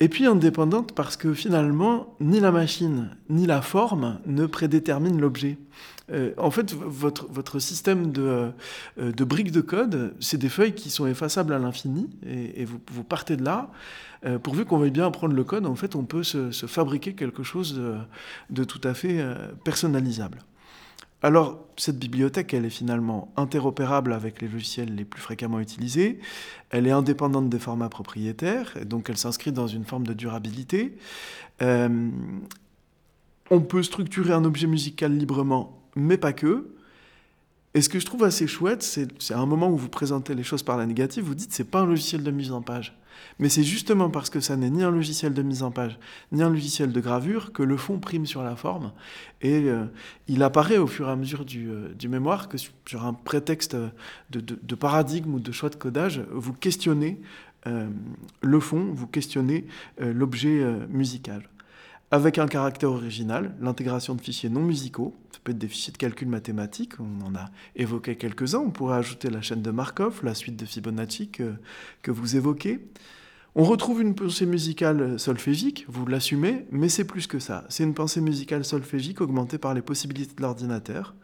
[0.00, 5.58] Et puis indépendante parce que finalement, ni la machine ni la forme ne prédéterminent l'objet.
[6.10, 8.50] Euh, en fait, votre, système de,
[8.98, 13.04] euh, de briques de code, c'est des feuilles qui sont effaçables à l'infini, et, vous,
[13.04, 13.70] partez de là.
[14.24, 17.42] Euh, pourvu qu'on veuille bien apprendre le code, en fait, on peut se, fabriquer quelque
[17.42, 17.80] chose
[18.50, 19.24] de, tout à fait
[19.64, 20.38] personnalisable.
[21.24, 26.18] Alors, cette bibliothèque, elle est finalement interopérable avec les logiciels les plus fréquemment utilisés,
[26.70, 30.96] elle est indépendante des formats propriétaires, et donc elle s'inscrit dans une forme de durabilité.
[31.60, 36.66] On peut structurer un objet musical librement, mais pas que.
[37.74, 40.42] Et ce que je trouve assez chouette, c'est à un moment où vous présentez les
[40.42, 42.94] choses par la négative, vous dites c'est pas un logiciel de mise en page.
[43.38, 45.98] Mais c'est justement parce que ça n'est ni un logiciel de mise en page,
[46.32, 48.92] ni un logiciel de gravure, que le fond prime sur la forme.
[49.40, 49.84] Et euh,
[50.28, 53.76] il apparaît au fur et à mesure du, euh, mémoire que sur un prétexte
[54.30, 57.20] de, paradigme ou de choix de codage, vous questionnez
[57.66, 57.88] euh,
[58.40, 59.66] le fond, vous questionnez
[59.98, 61.48] l'objet musical
[62.12, 65.96] avec un caractère original, l'intégration de fichiers non musicaux, ça peut être des fichiers de
[65.96, 70.34] calcul mathématique, on en a évoqué quelques-uns, on pourrait ajouter la chaîne de Markov, la
[70.34, 71.54] suite de Fibonacci que,
[72.02, 72.86] que vous évoquez.
[73.54, 77.64] On retrouve une pensée musicale solfégique, vous l'assumez, mais c'est plus que ça.
[77.70, 81.14] C'est une pensée musicale solfégique augmentée par les possibilités de l'ordinateur.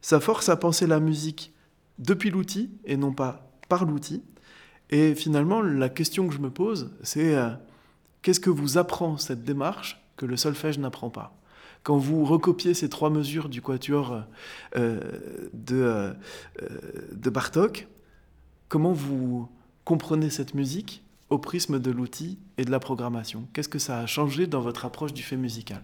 [0.00, 1.52] Ça force à penser la musique
[1.98, 4.22] depuis l'outil et non pas par l'outil.
[4.88, 7.50] Et finalement, la question que je me pose, c'est euh,
[8.22, 11.36] qu'est-ce que vous apprend cette démarche que le solfège n'apprend pas.
[11.82, 14.22] Quand vous recopiez ces trois mesures du quatuor
[14.76, 15.00] euh,
[15.52, 16.12] de, euh,
[17.10, 17.88] de Bartok,
[18.68, 19.48] comment vous
[19.84, 23.48] comprenez cette musique au prisme de l'outil et de la programmation?
[23.52, 25.82] Qu'est-ce que ça a changé dans votre approche du fait musical?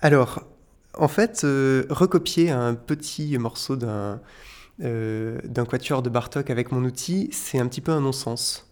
[0.00, 0.42] Alors,
[0.98, 7.28] en fait, euh, recopier un petit morceau euh, d'un quatuor de Bartok avec mon outil,
[7.30, 8.65] c'est un petit peu un non-sens.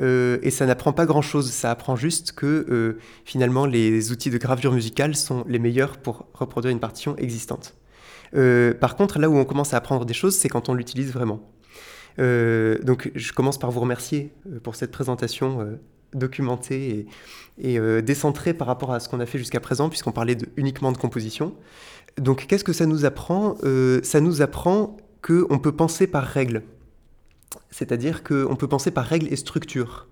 [0.00, 4.72] Euh, et ça n'apprend pas grand-chose, ça apprend juste que finalement les outils de gravure
[4.72, 7.74] musicale sont les meilleurs pour reproduire une partition existante.
[8.32, 11.40] par contre, là où on commence à apprendre des choses, c'est quand on l'utilise vraiment.
[12.18, 15.80] Euh, donc je commence par vous remercier euh, pour cette présentation euh,
[16.14, 17.06] documentée
[17.58, 20.98] et, décentrée par rapport à ce qu'on a fait jusqu'à présent, puisqu'on parlait uniquement de
[20.98, 21.54] composition.
[22.18, 23.56] Donc qu'est-ce que ça nous apprend?
[24.02, 26.64] Ça nous apprend qu'on peut penser par règles.
[27.72, 30.06] C'est-à-dire qu'on peut penser par règles et structures.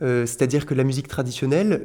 [0.00, 1.84] C'est-à-dire que la musique traditionnelle,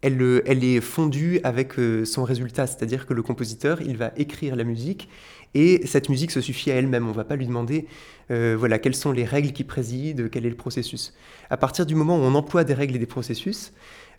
[0.00, 1.74] elle, elle, est fondue avec
[2.04, 5.08] son résultat, c'est-à-dire que le compositeur, il va écrire la musique
[5.54, 7.06] et cette musique se suffit à elle-même.
[7.06, 7.86] On ne va pas lui demander
[8.30, 11.14] euh, voilà, quelles sont les règles qui président, quel est le processus.
[11.50, 13.72] À partir du moment où on emploie des règles et des processus,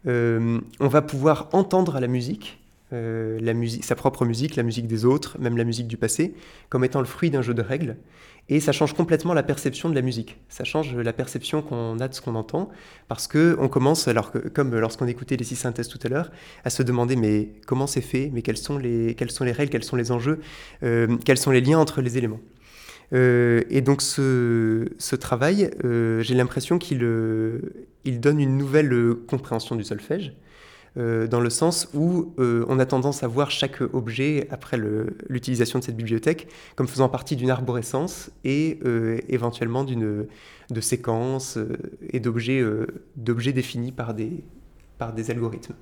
[0.07, 2.59] euh, on va pouvoir entendre la musique,
[2.91, 6.33] euh, la musique, sa propre musique, la musique des autres, même la musique du passé,
[6.69, 7.97] comme étant le fruit d'un jeu de règles.
[8.51, 10.37] Et ça change complètement la perception de la musique.
[10.49, 12.69] Ça change la perception qu'on a de ce qu'on entend,
[13.07, 16.31] parce que on commence, alors que, comme lorsqu'on écoutait les six synthèses tout à l'heure,
[16.63, 19.71] à se demander mais comment c'est fait, mais quelles sont les, quelles sont les règles,
[19.71, 20.39] quels sont les enjeux,
[20.81, 22.39] euh, quels sont les liens entre les éléments?
[23.13, 27.03] Euh, et donc ce, ce travail, j'ai l'impression qu'il
[28.05, 30.33] il donne une nouvelle compréhension du solfège.
[30.97, 34.77] Euh, dans le sens où euh, on a tendance à voir chaque objet, après
[35.29, 40.25] l'utilisation de cette bibliothèque, comme faisant partie d'une arborescence et euh, éventuellement d'une
[40.69, 41.57] de séquences
[42.11, 42.63] et d'objets
[43.53, 44.43] définis par des,
[44.97, 45.73] par des algorithmes.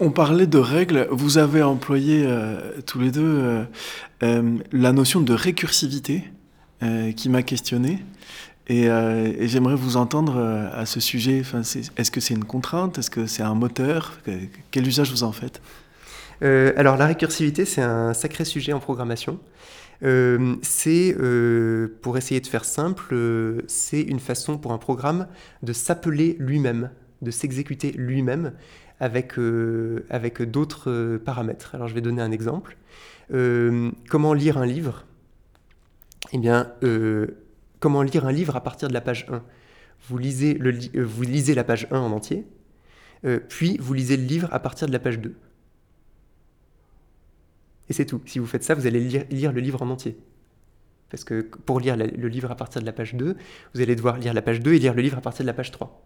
[0.00, 2.28] On parlait de règles, vous avez employé
[2.86, 3.64] tous les deux
[4.20, 6.24] la notion de récursivité
[7.16, 8.04] qui m'a questionné.
[8.70, 11.42] Euh, et, j'aimerais vous entendre euh, à ce sujet.
[11.96, 12.98] Est-ce que c'est une contrainte?
[12.98, 14.18] Est-ce que c'est un moteur?
[14.70, 15.60] Quel usage vous en faites?
[16.42, 19.38] Euh, Alors la récursivité, c'est un sacré sujet en programmation.
[20.62, 21.16] c'est,
[22.02, 23.14] pour essayer de faire simple,
[23.66, 25.26] c'est une façon pour un programme
[25.62, 26.90] de s'appeler lui-même,
[27.22, 28.52] de s'exécuter lui-même
[29.00, 29.34] avec,
[30.10, 31.74] avec d'autres paramètres.
[31.74, 32.76] Alors je vais donner un exemple.
[33.30, 35.04] comment lire un livre?
[36.32, 36.70] Eh bien,
[37.80, 39.42] comment lire un livre à partir de la page 1.
[40.08, 42.46] Vous lisez, le, euh, vous lisez la page 1 en entier,
[43.24, 45.34] euh, puis vous lisez le livre à partir de la page 2.
[47.88, 48.20] Et c'est tout.
[48.26, 50.18] Si vous faites ça, vous allez lire, le livre en entier.
[51.10, 53.34] Parce que pour lire le livre à partir de la page 2,
[53.74, 55.54] vous allez devoir lire la page 2 et lire le livre à partir de la
[55.54, 56.04] page 3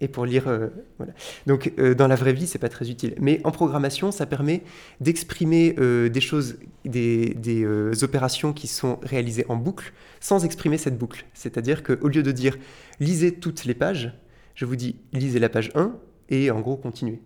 [0.00, 0.48] et pour lire.
[0.48, 1.12] Euh, voilà.
[1.46, 3.14] Donc euh, dans la vraie vie, c'est pas très utile.
[3.20, 4.62] Mais en programmation, ça permet
[5.00, 10.98] d'exprimer euh, des choses, des, des opérations qui sont réalisées en boucle, sans exprimer cette
[10.98, 11.26] boucle.
[11.34, 12.56] C'est-à-dire qu'au lieu de dire
[12.98, 14.12] lisez toutes les pages,
[14.54, 15.94] je vous dis lisez la page 1
[16.30, 17.20] et en gros continuez.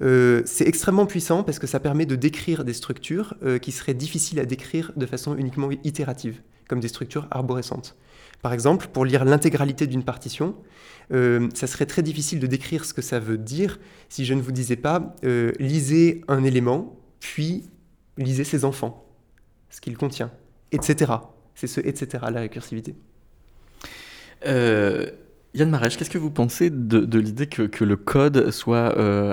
[0.00, 4.44] c'est extrêmement puissant parce que ça permet de décrire des structures qui seraient difficiles à
[4.44, 7.96] décrire de façon uniquement itérative, comme des structures arborescentes.
[8.44, 10.54] Par exemple, pour lire l'intégralité d'une partition,
[11.12, 13.80] euh, ça serait très difficile de décrire ce que ça veut dire
[14.10, 17.70] si je ne vous disais pas euh, lisez un élément, puis
[18.18, 19.08] lisez ses enfants,
[19.70, 20.30] ce qu'il contient,
[20.72, 21.10] etc.
[21.54, 22.22] C'est ce etc.
[22.30, 22.94] la récursivité.
[24.44, 25.06] Euh,
[25.54, 28.88] Yann Marèche, qu'est-ce que vous pensez de, l'idée que, le code soit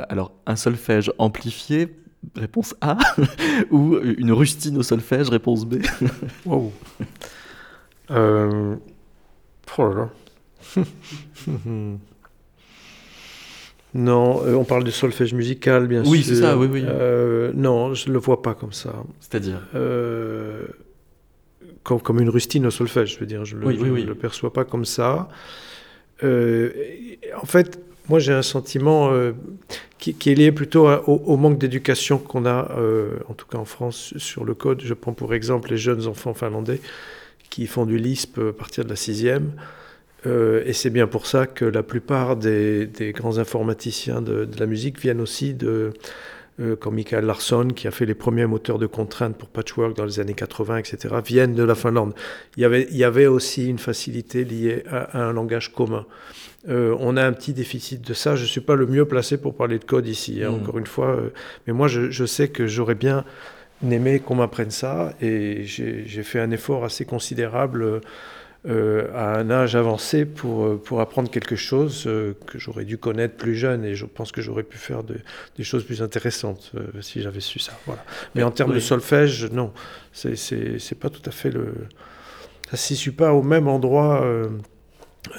[0.10, 1.98] alors un solfège amplifié
[2.38, 2.98] Réponse A,
[3.72, 5.82] ou une rustine au solfège, réponse B?
[6.46, 6.72] wow.
[9.78, 10.10] Oh là là.
[13.94, 16.12] non, euh, on parle du solfège musical, bien sûr.
[16.12, 16.84] Oui, c'est ça, oui, oui.
[16.86, 18.94] Euh, non, je ne le vois pas comme ça.
[19.20, 20.66] C'est-à-dire euh,
[21.84, 23.46] comme, comme, une rustine au solfège, je veux dire.
[23.46, 25.30] Je ne le, le, perçois pas comme ça.
[26.22, 29.12] en fait, moi, j'ai un sentiment
[29.98, 32.72] qui, est lié plutôt au, manque d'éducation qu'on a,
[33.28, 34.82] en tout cas en France, sur le code.
[34.84, 36.82] Je prends pour exemple les jeunes enfants finlandais
[37.52, 39.52] qui font du LISP à partir de la sixième.
[40.26, 45.00] Euh, et c'est bien pour ça que la plupart des, grands informaticiens de, la musique
[45.00, 45.94] viennent aussi de,
[46.60, 50.06] euh, comme Michael Larsson, qui a fait les premiers moteurs de contrainte pour Patchwork dans
[50.06, 52.14] les années 80, etc., viennent de la Finlande.
[52.56, 56.06] Il y avait, il y avait aussi une facilité liée à, un langage commun.
[56.70, 58.36] Euh, on a un petit déficit de ça.
[58.36, 60.56] Je ne suis pas le mieux placé pour parler de code ici, hein, mm.
[60.56, 61.16] encore une fois.
[61.16, 61.30] Euh,
[61.66, 63.26] mais moi, je, je sais que j'aurais bien
[63.90, 68.02] aimé qu'on m'apprenne ça et j'ai fait un effort assez considérable
[68.70, 73.00] euh, à un âge avancé pour, euh, pour apprendre quelque chose euh, que j'aurais dû
[73.00, 76.72] connaître plus jeune et je pense que j'aurais pu faire des choses plus intéressantes
[77.02, 77.72] si j'avais su ça.
[77.88, 78.06] Voilà.
[78.36, 79.74] Mais en termes de solfège, non,
[80.14, 81.74] c'est pas tout à fait le.
[82.66, 84.24] Ça ne se situe pas au même endroit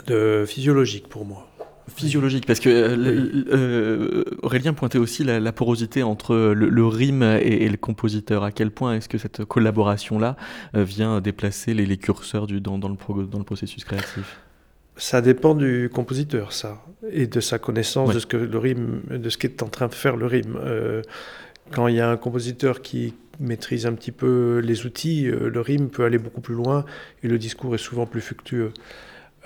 [0.07, 1.49] de physiologique pour moi
[1.95, 7.76] physiologique, parce que euh, euh, Aurélien pointait aussi la, porosité entre le, rime et, le
[7.76, 8.45] compositeur.
[8.45, 10.36] À quel point est-ce que cette collaboration-là
[10.74, 14.40] euh, vient déplacer les, curseurs du, dans, le dans le processus créatif?
[14.97, 19.28] Ça dépend du compositeur, ça, et de sa connaissance de ce que le rime, de
[19.30, 20.59] ce qu'est en train de faire le rime.
[21.70, 25.88] quand il y a un compositeur qui maîtrise un petit peu les outils, le rime
[25.88, 26.84] peut aller beaucoup plus loin
[27.22, 28.72] et le discours est souvent plus fructueux.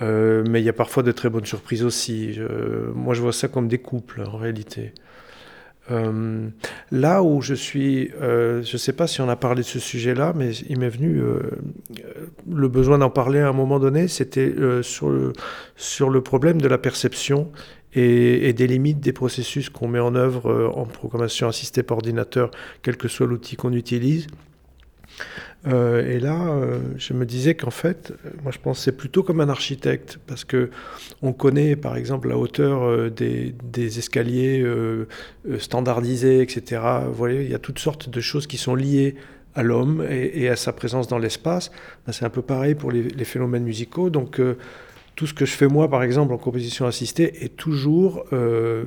[0.03, 2.39] Euh, mais il y a parfois de très bonnes surprises aussi.
[2.95, 4.93] moi, je vois ça comme des couples, en réalité.
[5.93, 6.49] Euh,
[6.91, 9.79] là où je suis, euh, je ne sais pas si on a parlé de ce
[9.79, 11.23] sujet-là, mais il m'est venu
[12.51, 17.51] le besoin d'en parler à un moment donné, c'était sur, le, problème de la perception
[17.95, 22.51] et des limites des processus qu'on met en œuvre en programmation assistée par ordinateur,
[22.83, 24.27] quel que soit l'outil qu'on utilise.
[25.67, 28.13] Euh, et là, euh, je me disais qu'en fait,
[28.43, 30.71] moi je pensais plutôt comme un architecte, parce que
[31.23, 34.65] on connaît par exemple la hauteur euh, des, escaliers
[35.59, 36.83] standardisés, etc.
[37.07, 39.17] Vous voyez, il y a toutes sortes de choses qui sont liées
[39.55, 41.71] à l'homme et, à sa présence dans l'espace.
[42.07, 44.11] Ben, c'est un peu pareil pour les phénomènes musicaux.
[44.11, 44.41] Donc
[45.15, 48.27] tout ce que je fais moi, par exemple, en composition assistée, est toujours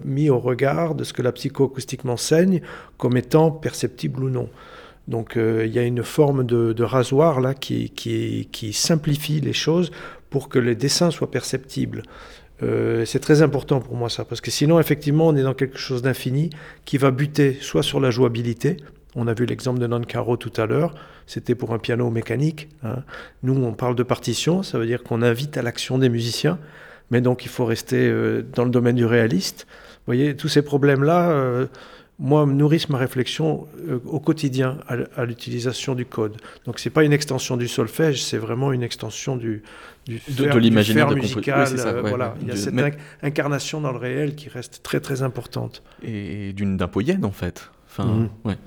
[0.05, 2.61] mis au regard de ce que la psychoacoustique m'enseigne
[2.97, 4.49] comme étant perceptible ou non.
[5.09, 7.91] Donc euh, il y a une forme de, rasoir là qui,
[8.73, 9.91] simplifie les choses
[10.29, 12.03] pour que les dessins soient perceptibles.
[12.61, 15.77] Euh, c'est très important pour moi ça, parce que sinon effectivement on est dans quelque
[15.77, 16.51] chose d'infini
[16.85, 18.77] qui va buter soit sur la jouabilité,
[19.15, 20.93] on a vu l'exemple de Non Caro tout à l'heure,
[21.25, 22.69] c'était pour un piano mécanique.
[22.83, 23.03] Hein.
[23.41, 26.59] Nous on parle de partition, ça veut dire qu'on invite à l'action des musiciens,
[27.09, 29.65] mais donc il faut rester euh, dans le domaine du réaliste.
[29.69, 31.67] Vous voyez, tous ces problèmes-là
[32.19, 36.37] moi, nourrissent ma réflexion euh, au quotidien à, l'utilisation du code.
[36.65, 39.63] Donc, c'est pas une extension du solfège, c'est vraiment une extension du,
[40.05, 41.67] du de, l'imaginaire musical.
[41.77, 42.35] Euh, voilà.
[42.41, 42.75] Il y a cette
[43.23, 45.81] incarnation dans le réel qui reste très très importante.
[46.03, 47.71] Et d'un poyenne, en fait.
[47.99, 48.29] Enfin, mhm.
[48.45, 48.57] ouais.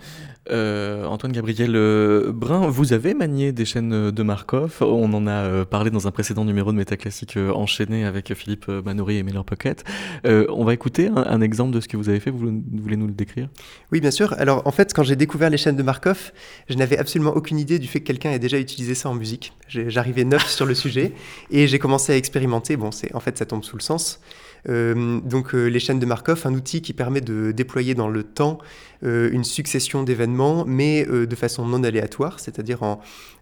[0.51, 4.78] Euh, Antoine Gabriel euh, Brun, vous avez manié des chaînes de Markov.
[4.80, 9.18] On en a euh, parlé dans un précédent numéro de Métaclassique enchaîné avec Philippe Manoury
[9.18, 9.85] et Miller Pocket.
[10.24, 12.30] on va écouter un, exemple de ce que vous avez fait.
[12.30, 13.49] Vous, voulez nous le décrire?
[13.93, 14.35] Oui, bien sûr.
[14.39, 16.33] Alors, en fait, quand j'ai découvert les chaînes de Markov,
[16.68, 19.53] je n'avais absolument aucune idée du fait que quelqu'un ait déjà utilisé ça en musique.
[19.68, 21.12] J'arrivais neuf sur le sujet
[21.51, 22.76] et j'ai commencé à expérimenter.
[22.76, 24.20] Bon, c'est en fait, ça tombe sous le sens.
[24.69, 28.23] Euh, donc euh, les chaînes de Markov, un outil qui permet de déployer dans le
[28.23, 28.59] temps
[29.03, 32.81] euh, une succession d'événements, mais de façon non aléatoire, c'est-à-dire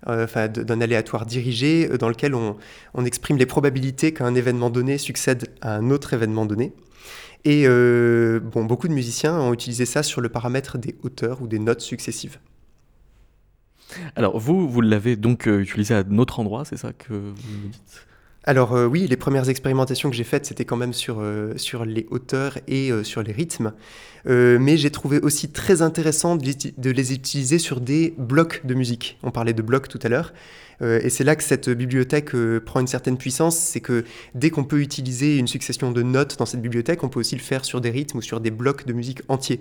[0.07, 2.57] d'un aléatoire dirigé dans lequel on,
[3.05, 6.73] exprime les probabilités qu'un événement donné succède à un autre événement donné.
[7.45, 11.59] Et bon, beaucoup de musiciens ont utilisé ça sur le paramètre des hauteurs ou des
[11.59, 12.39] notes successives.
[14.15, 18.07] Alors vous, vous l'avez donc utilisé à autre endroit, c'est ça que vous me dites?
[18.45, 21.85] Alors euh, oui, les premières expérimentations que j'ai faites, c'était quand même sur, euh, sur
[21.85, 23.73] les hauteurs et euh, sur les rythmes.
[24.25, 29.19] mais j'ai trouvé aussi très intéressant de les, utiliser sur des blocs de musique.
[29.23, 30.33] On parlait de blocs tout à l'heure.
[30.83, 32.33] et c'est là que cette bibliothèque
[32.65, 33.57] prend une certaine puissance.
[33.57, 37.21] C'est que dès qu'on peut utiliser une succession de notes dans cette bibliothèque, on peut
[37.21, 39.61] aussi le faire sur des rythmes ou sur des blocs de musique entiers.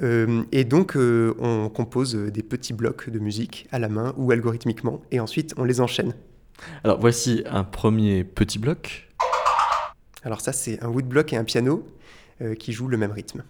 [0.00, 5.20] et donc, on compose des petits blocs de musique à la main ou algorithmiquement, et
[5.20, 6.14] ensuite on les enchaîne.
[6.82, 9.08] Alors voici un premier petit bloc.
[10.22, 11.86] Alors ça c'est un woodblock et un piano
[12.40, 13.44] euh, qui jouent le même rythme.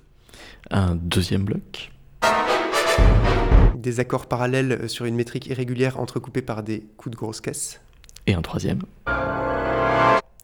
[0.71, 1.93] Un deuxième bloc.
[3.77, 7.81] Des accords parallèles euh, sur une métrique irrégulière entrecoupés par des coups de grosse caisse.
[8.27, 8.83] Et un troisième.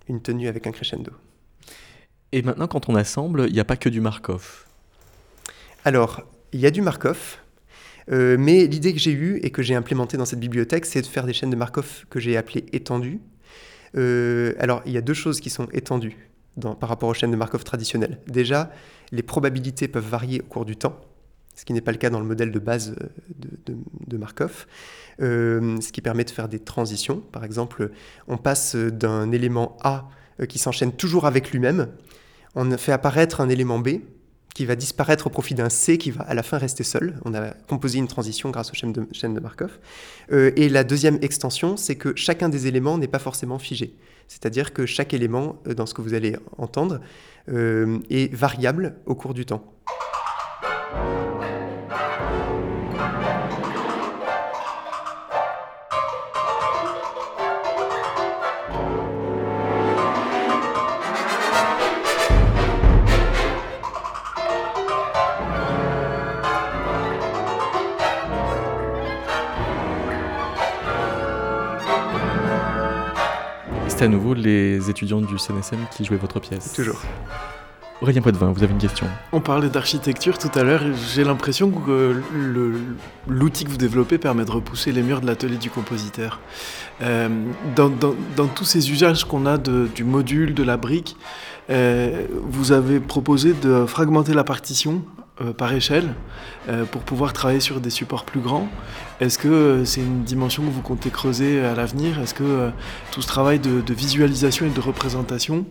[0.09, 1.13] Une tenue avec un crescendo.
[2.33, 4.67] Et maintenant quand on assemble, il n'y a pas que du Markov.
[5.85, 7.39] Alors, il y a du Markov,
[8.11, 11.07] euh, mais l'idée que j'ai eue et que j'ai implémentée dans cette bibliothèque, c'est de
[11.07, 13.21] faire des chaînes de Markov que j'ai appelées étendues.
[13.97, 16.17] Euh, alors, il y a deux choses qui sont étendues
[16.81, 18.19] par rapport aux chaînes de Markov traditionnelles.
[18.27, 18.71] Déjà,
[19.13, 21.01] les probabilités peuvent varier au cours du temps,
[21.55, 23.75] ce qui n'est pas le cas dans le modèle de base euh,
[24.07, 24.67] de, Markov,
[25.19, 27.21] ce qui permet de faire des transitions.
[27.33, 27.93] Par exemple,
[28.27, 30.09] on passe d'un élément A
[30.49, 31.89] qui s'enchaîne toujours avec lui-même,
[32.55, 34.01] on fait apparaître un élément B,
[34.55, 37.21] qui va disparaître au profit d'un C qui va à la fin rester seul.
[37.25, 39.79] On a composé une transition grâce aux chaînes de, Markov.
[40.33, 43.95] Euh, et la deuxième extension, c'est que chacun des éléments n'est pas forcément figé.
[44.29, 47.01] C'est-à-dire que chaque élément euh, dans ce que vous allez entendre
[47.49, 49.65] euh, est variable au cours du temps.
[74.03, 76.73] À nouveau les étudiants du CNSM qui jouaient votre pièce.
[76.75, 77.01] Toujours.
[78.03, 80.83] Aurélien Poitvin, vous avez une question On parlait d'architecture tout à l'heure.
[81.15, 82.73] J'ai l'impression que le-
[83.29, 86.41] l'outil que vous développez permet de repousser les murs de l'atelier du compositeur.
[87.03, 87.29] Euh,
[87.77, 91.15] dans, dans- dans tous ces usages qu'on a de- du module, de la brique,
[91.69, 95.03] euh, vous avez proposé de fragmenter la partition
[95.41, 96.15] euh, par échelle
[96.69, 98.69] euh, pour pouvoir travailler sur des supports plus grands.
[99.21, 102.21] Est-ce que euh, c'est une dimension que vous comptez creuser à l'avenir?
[102.21, 102.71] Est-ce que
[103.11, 105.67] tout ce travail de, visualisation et de représentation,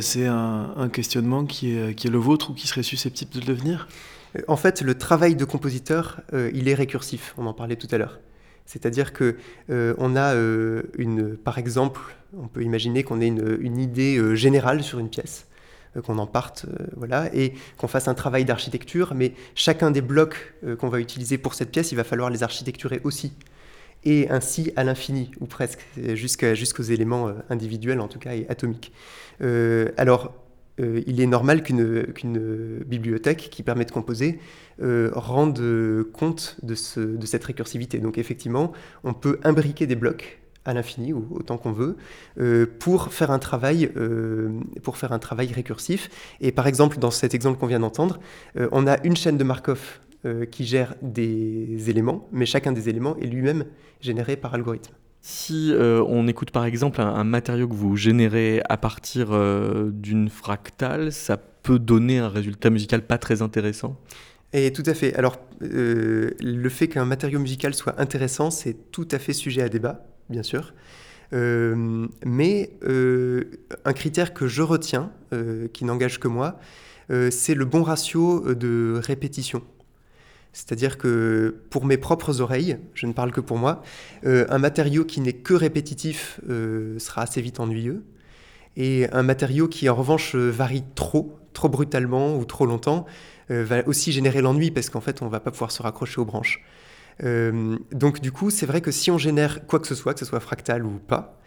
[0.00, 3.88] c'est un, questionnement qui est, le vôtre ou qui serait susceptible de le devenir?
[4.48, 7.34] En fait, le travail de compositeur, il est récursif.
[7.38, 8.20] On en parlait tout à l'heure.
[8.66, 9.36] C'est-à-dire que
[9.68, 10.34] on a
[10.98, 12.00] une, par exemple,
[12.36, 15.46] on peut imaginer qu'on ait une, idée générale sur une pièce,
[16.02, 19.14] qu'on en parte, euh, et qu'on fasse un travail d'architecture.
[19.14, 22.42] Mais chacun des blocs euh, qu'on va utiliser pour cette pièce, il va falloir les
[22.42, 23.32] architecturer aussi,
[24.04, 28.46] et ainsi à l'infini ou presque, euh, jusqu'aux éléments euh, individuels en tout cas et
[28.48, 28.92] atomiques.
[29.40, 30.32] Euh, alors
[30.80, 34.40] euh, il est normal qu'une bibliothèque qui permet de composer
[34.82, 37.98] euh, rende euh, compte de cette récursivité.
[37.98, 38.72] Donc effectivement,
[39.04, 41.96] on peut imbriquer des blocs à l'infini ou autant qu'on veut
[42.40, 44.48] euh, pour faire un travail euh,
[44.82, 46.08] pour faire un travail récursif.
[46.40, 48.18] Et par exemple, dans cet exemple qu'on vient d'entendre,
[48.56, 50.00] euh, on a une chaîne de Markov
[50.50, 53.66] qui gère des éléments, mais chacun des éléments est lui-même
[54.00, 54.94] généré par algorithme.
[55.20, 59.90] Si euh, on écoute par exemple un, un matériau que vous générez à partir euh,
[59.90, 63.98] d'une fractale, ça peut donner un résultat musical pas très intéressant?
[64.52, 65.14] Et tout à fait.
[65.14, 69.68] Alors, euh, le fait qu'un matériau musical soit intéressant, c'est tout à fait sujet à
[69.68, 70.72] débat, bien sûr.
[71.32, 73.44] Euh, mais euh,
[73.84, 76.58] un critère que je retiens, euh, qui n'engage que moi,
[77.30, 79.62] c'est le bon ratio de répétition.
[80.54, 83.82] C'est-à-dire que pour mes propres oreilles, je ne parle que pour moi,
[84.24, 88.04] un matériau qui n'est que répétitif sera assez vite ennuyeux.
[88.78, 93.04] Et un matériau qui en revanche varie trop, trop brutalement ou trop longtemps,
[93.50, 96.64] va aussi générer l'ennui parce qu'en fait on va pas pouvoir se raccrocher aux branches.
[97.22, 100.20] Euh, donc du coup c'est vrai que si on génère quoi que ce soit, que
[100.20, 101.38] ce soit fractal ou pas,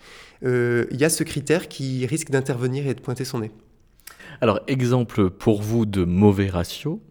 [0.43, 3.51] euh, il y a ce critère qui risque d'intervenir et de pointer son nez.
[4.39, 7.01] Alors exemple pour vous de mauvais ratio.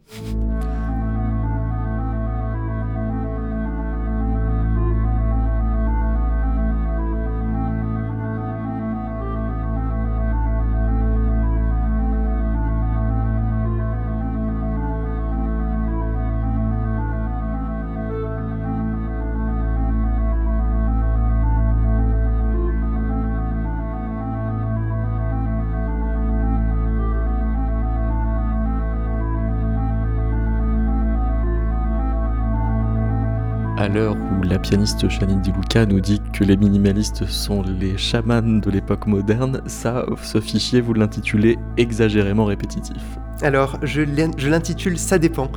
[34.48, 39.06] La pianiste Janine Di Luca nous dit que les minimalistes sont les chamans de l'époque
[39.06, 43.02] moderne, ça, ce fichier, vous l'intitulez exagérément répétitif.
[43.42, 45.50] Alors je l'in- je l'intitule Ça dépend.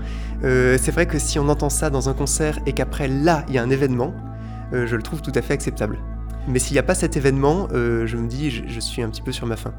[0.43, 3.53] Euh, c'est vrai que si on entend ça dans un concert et qu'après là il
[3.53, 4.13] y a un événement,
[4.73, 5.99] euh, je le trouve tout à fait acceptable.
[6.47, 9.09] Mais s'il n'y a pas cet événement, euh, je me dis je, je suis un
[9.09, 9.73] petit peu sur ma faim.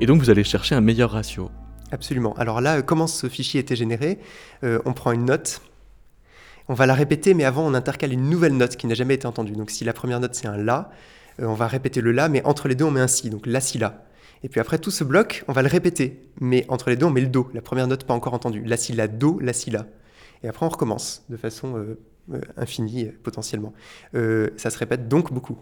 [0.00, 1.50] Et donc vous allez chercher un meilleur ratio.
[1.92, 2.34] Absolument.
[2.38, 4.18] Alors là, comment ce fichier était généré?
[4.62, 5.62] On prend une note,
[6.68, 9.26] on va la répéter, mais avant on intercale une nouvelle note qui n'a jamais été
[9.26, 9.52] entendue.
[9.52, 10.90] Donc si la première note c'est un La,
[11.40, 13.46] euh, on va répéter le La, mais entre les deux on met un Si, donc
[13.46, 14.04] La Si La.
[14.44, 17.10] Et puis après tout ce bloc, on va le répéter, mais entre les deux on
[17.10, 18.62] met le Do, la première note pas encore entendue.
[18.64, 19.86] La Si La Do, La Si La.
[20.42, 21.98] Et après on recommence de façon euh,
[22.32, 23.72] euh, infinie potentiellement.
[24.12, 25.58] Ça se répète donc beaucoup.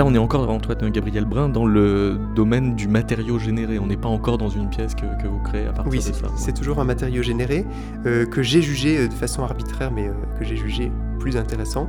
[0.00, 3.78] Là, on est encore, Antoine Gabriel Brun, dans le domaine du matériau généré.
[3.78, 6.02] On n'est pas encore dans une pièce que, que vous créez à partir Oui, de
[6.02, 6.26] ça.
[6.36, 7.66] c'est toujours un matériau généré
[8.06, 11.86] euh, que j'ai jugé euh, de façon arbitraire, mais euh, que j'ai jugé plus intéressant,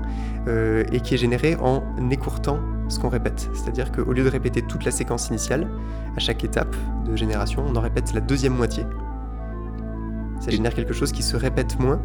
[0.49, 2.59] euh, et qui est généré en écourtant
[2.89, 3.49] ce qu'on répète.
[3.53, 5.69] C'est-à-dire qu'au lieu de répéter toute la séquence initiale,
[6.17, 8.83] à chaque étape de génération, on en répète la deuxième moitié.
[10.41, 12.01] Ça génère quelque chose qui se répète moins,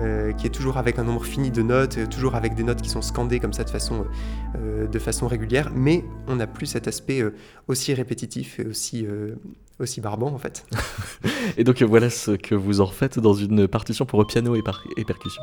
[0.00, 2.80] euh, qui est toujours avec un nombre fini de notes, euh, toujours avec des notes
[2.80, 4.06] qui sont scandées comme ça de façon,
[4.56, 7.22] euh, de façon régulière, mais on n'a plus cet aspect
[7.68, 10.66] aussi répétitif et aussi, barbant en fait.
[11.56, 15.42] Et donc, voilà ce que vous en faites dans une partition pour piano et percussion.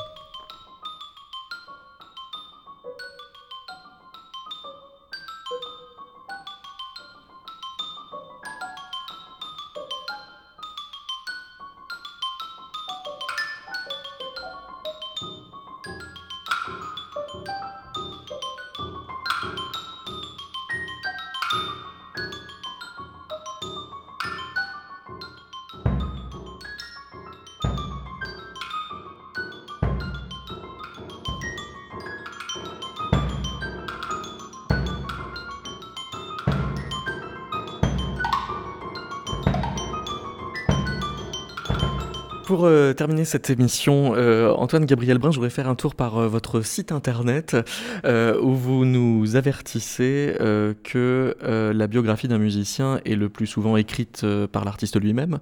[43.00, 46.60] Terminer cette émission, euh, Antoine Gabriel Brun, je voudrais faire un tour par euh, votre
[46.60, 47.56] site internet
[48.04, 50.36] euh, où vous nous avertissez
[50.84, 55.40] que la biographie d'un musicien est le plus souvent écrite par l'artiste lui-même,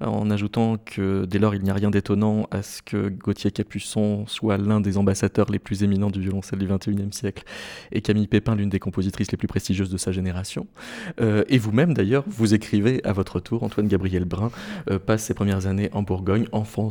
[0.00, 4.24] en ajoutant que dès lors il n'y a rien d'étonnant à ce que Gauthier Capuçon
[4.28, 7.42] soit l'un des ambassadeurs les plus éminents du violoncelle du XXIe siècle
[7.90, 10.68] et Camille Pépin l'une des compositrices les plus prestigieuses de sa génération.
[11.20, 14.50] Et vous-même d'ailleurs, vous écrivez à votre tour, Antoine Gabriel Brun,
[15.06, 16.90] passe ses premières années en Bourgogne, enfant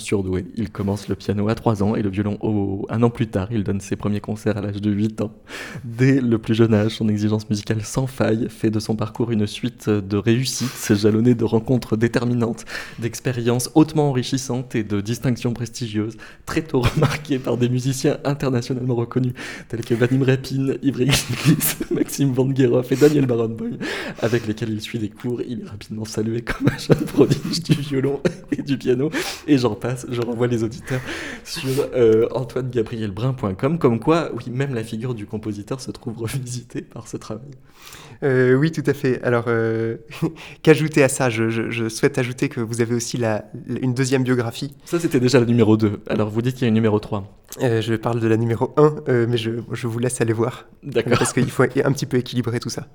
[0.56, 2.86] Il commence le piano à 3 ans et le violon au...
[2.90, 3.50] un an plus tard.
[3.52, 5.32] Il donne ses premiers concerts à l'âge de 8 ans.
[5.84, 9.46] Dès le plus jeune âge, son exigence musicale sans faille fait de son parcours une
[9.48, 12.66] suite de réussites jalonnées de rencontres déterminantes,
[13.00, 19.34] d'expériences hautement enrichissantes et de distinctions prestigieuses, très tôt remarquées par des musiciens internationalement reconnus
[19.68, 21.10] tels que Vadim Repin, Ivry
[21.92, 23.78] Maxime Van Gerhoff et Daniel Barenboim,
[24.22, 25.42] avec lesquels il suit des cours.
[25.42, 28.20] Il est rapidement salué comme un jeune prodige du violon
[28.52, 29.10] et du piano.
[29.48, 31.02] Et j'en passe, je renvoie les auditeurs
[31.44, 37.08] sur euh, antoinegabrielbrun.com, comme quoi, oui, même la figure du compositeur se trouve revisitée par
[37.08, 37.50] ce travail.
[38.24, 39.22] Euh, oui, tout à fait.
[39.24, 39.98] Alors, euh,
[40.64, 41.30] qu'ajouter à ça?
[41.30, 44.76] Je, je- je souhaite ajouter que vous avez aussi la- la- une deuxième biographie.
[44.86, 46.02] Ça, c'était déjà le numéro 2.
[46.08, 47.24] Alors, vous dites qu'il y a une numéro 3.
[47.62, 50.66] Euh, je parle de la numéro 1, euh, mais je, je vous laisse aller voir.
[50.84, 51.18] D'accord.
[51.18, 52.88] Parce qu'il faut un petit peu équilibrer tout ça.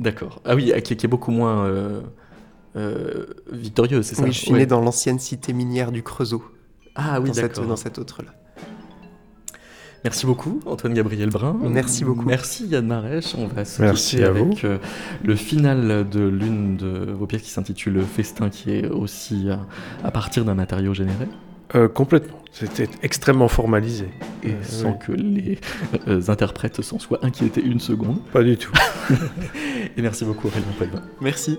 [0.00, 0.40] D'accord.
[0.44, 1.66] Ah oui, qui, est beaucoup moins
[3.52, 4.58] victorieux, c'est ça Oui, je suis Ouais.
[4.60, 6.42] né dans l'ancienne cité minière du Creusot,
[6.94, 7.66] Ah oui, dans, cette, d'accord.
[7.66, 8.30] dans cette autre-là.
[10.02, 11.58] Merci beaucoup, Antoine Gabriel Brun.
[11.62, 12.24] Merci beaucoup.
[12.24, 13.34] Merci Yann Marèche.
[13.36, 14.54] On va se Merci quitter à avec vous.
[14.64, 14.78] euh,
[15.22, 19.56] le final de l'une de vos pièces qui s'intitule Festin, qui est aussi euh,
[20.02, 21.28] à partir d'un matériau généré,
[21.74, 22.38] Euh, complètement.
[22.50, 24.08] C'était extrêmement formalisé.
[24.42, 24.98] et Euh, sans oui.
[25.06, 25.58] que les
[26.08, 28.22] euh, interprètes s'en soient inquiétés une seconde.
[28.32, 28.72] Pas du tout.
[29.98, 30.64] Et merci beaucoup Aurélien.
[31.20, 31.58] Merci.